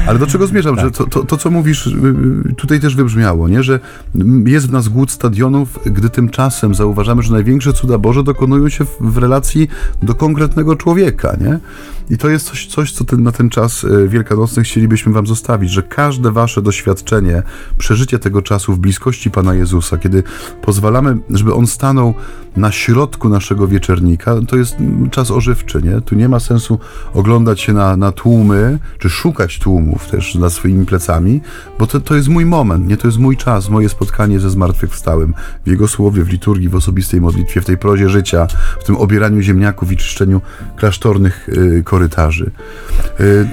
[0.06, 3.62] Ale do czego zmierzam, że to, to, to, co mówisz, y, tutaj też wybrzmiało, nie?
[3.62, 3.80] że
[4.14, 8.84] mm, jest w nas głód stadionów, gdy tymczasem zauważamy, że największe cuda Boże dokonują się
[9.00, 9.68] w, relacji
[10.02, 11.58] do konkretnego człowieka, nie?
[12.10, 15.70] I to jest coś, coś co ten, na ten czas y, wielkanocny chcielibyśmy wam zostawić,
[15.70, 17.42] że każde wasze doświadczenie,
[17.78, 20.22] przeżycie tego czasu w bliskości Pana Jezusa, kiedy
[20.62, 22.14] pozwalamy, żeby On stanął
[22.56, 24.76] na środku naszego wieczernika, to jest
[25.10, 26.00] czas ożywczy, nie?
[26.00, 26.78] Tu nie ma sensu
[27.14, 31.40] oglądać się na, na tłumy, czy szukać tłumów też za swoimi plecami,
[31.78, 32.96] bo to, to jest mój moment, nie?
[32.96, 35.34] To jest mój czas, moje spotkanie ze zmartwychwstałym
[35.64, 38.46] w Jego słowie, w liturgii, w osobistej modlitwie, w tej prozie życia,
[38.80, 40.40] w tym obieraniu ziemniaków i czyszczeniu
[40.76, 42.50] klasztornych y, korytarzy.
[43.20, 43.48] Y,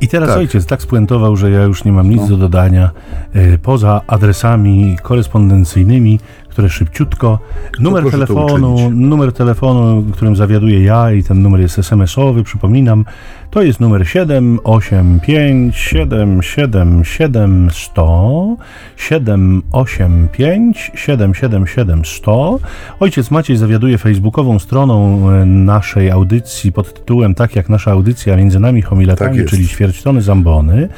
[0.00, 0.38] I teraz Tak.
[0.38, 2.28] ojciec tak spuentował, że ja już nie mam nic No.
[2.28, 2.90] do dodania
[3.34, 7.38] e, poza adresami korespondencyjnymi, które szybciutko.
[7.80, 13.04] Numer to telefonu, numer telefonu, którym zawiaduję ja i ten numer jest SMS-owy, przypominam.
[13.50, 18.56] To jest numer 785 777 100
[18.96, 22.58] 785 777 100.
[23.00, 28.60] Ojciec Maciej zawiaduje facebookową stroną e, naszej audycji pod tytułem tak jak nasza audycja między
[28.60, 29.50] nami Tak homiletami, jest.
[29.50, 30.88] czyli ćwierćtony zambony.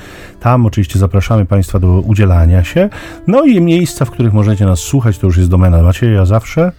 [0.41, 2.89] Tam oczywiście zapraszamy Państwa do udzielania się.
[3.27, 6.73] No i miejsca, w których możecie nas słuchać, to już jest domena Macieja zawsze.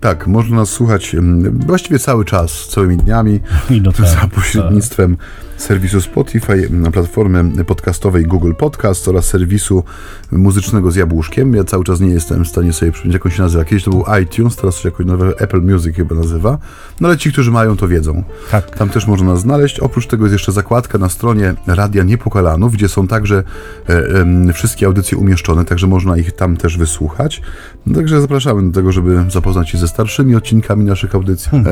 [0.00, 1.16] Tak, można nas słuchać
[1.52, 3.40] właściwie cały czas, całymi dniami.
[3.82, 5.16] No tak, za pośrednictwem
[5.56, 9.84] serwisu Spotify, na platformy podcastowej Google Podcast oraz serwisu
[10.32, 11.54] muzycznego z jabłuszkiem.
[11.54, 13.64] Ja cały czas nie jestem w stanie sobie przypomnieć, jak on się nazywa.
[13.64, 16.58] Kiedyś to był iTunes, teraz się jakoś nowe Apple Music chyba nazywa.
[17.00, 18.24] No ale ci, którzy mają, to wiedzą.
[18.50, 18.70] Tak.
[18.76, 19.80] Tam też można nas znaleźć.
[19.80, 23.42] Oprócz tego jest jeszcze zakładka na stronie Radia Niepokalanów, gdzie są także
[23.88, 27.42] e, em, wszystkie audycje umieszczone, także można ich tam też wysłuchać.
[27.86, 31.58] No, także zapraszamy do tego, żeby zapoznać się ze starszymi odcinkami naszych audycji.
[31.58, 31.62] E,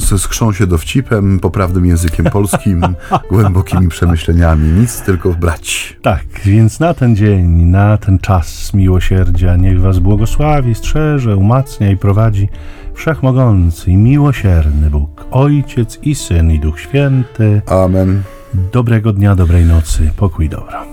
[0.00, 2.82] z, z chrząsie dowcipem, poprawnym językiem polskim,
[3.30, 4.68] głębokimi przemyśleniami.
[4.68, 5.96] Nic, tylko brać.
[6.02, 11.96] Tak, więc na ten dzień, na ten czas miłosierdzia, niech Was błogosławi, strzeże, umacnia i
[11.96, 12.48] prowadzi
[12.94, 17.62] Wszechmogący i miłosierny Bóg, Ojciec i Syn i Duch Święty.
[17.66, 18.22] Amen.
[18.72, 20.84] Dobrego dnia, dobrej nocy, pokój dobra.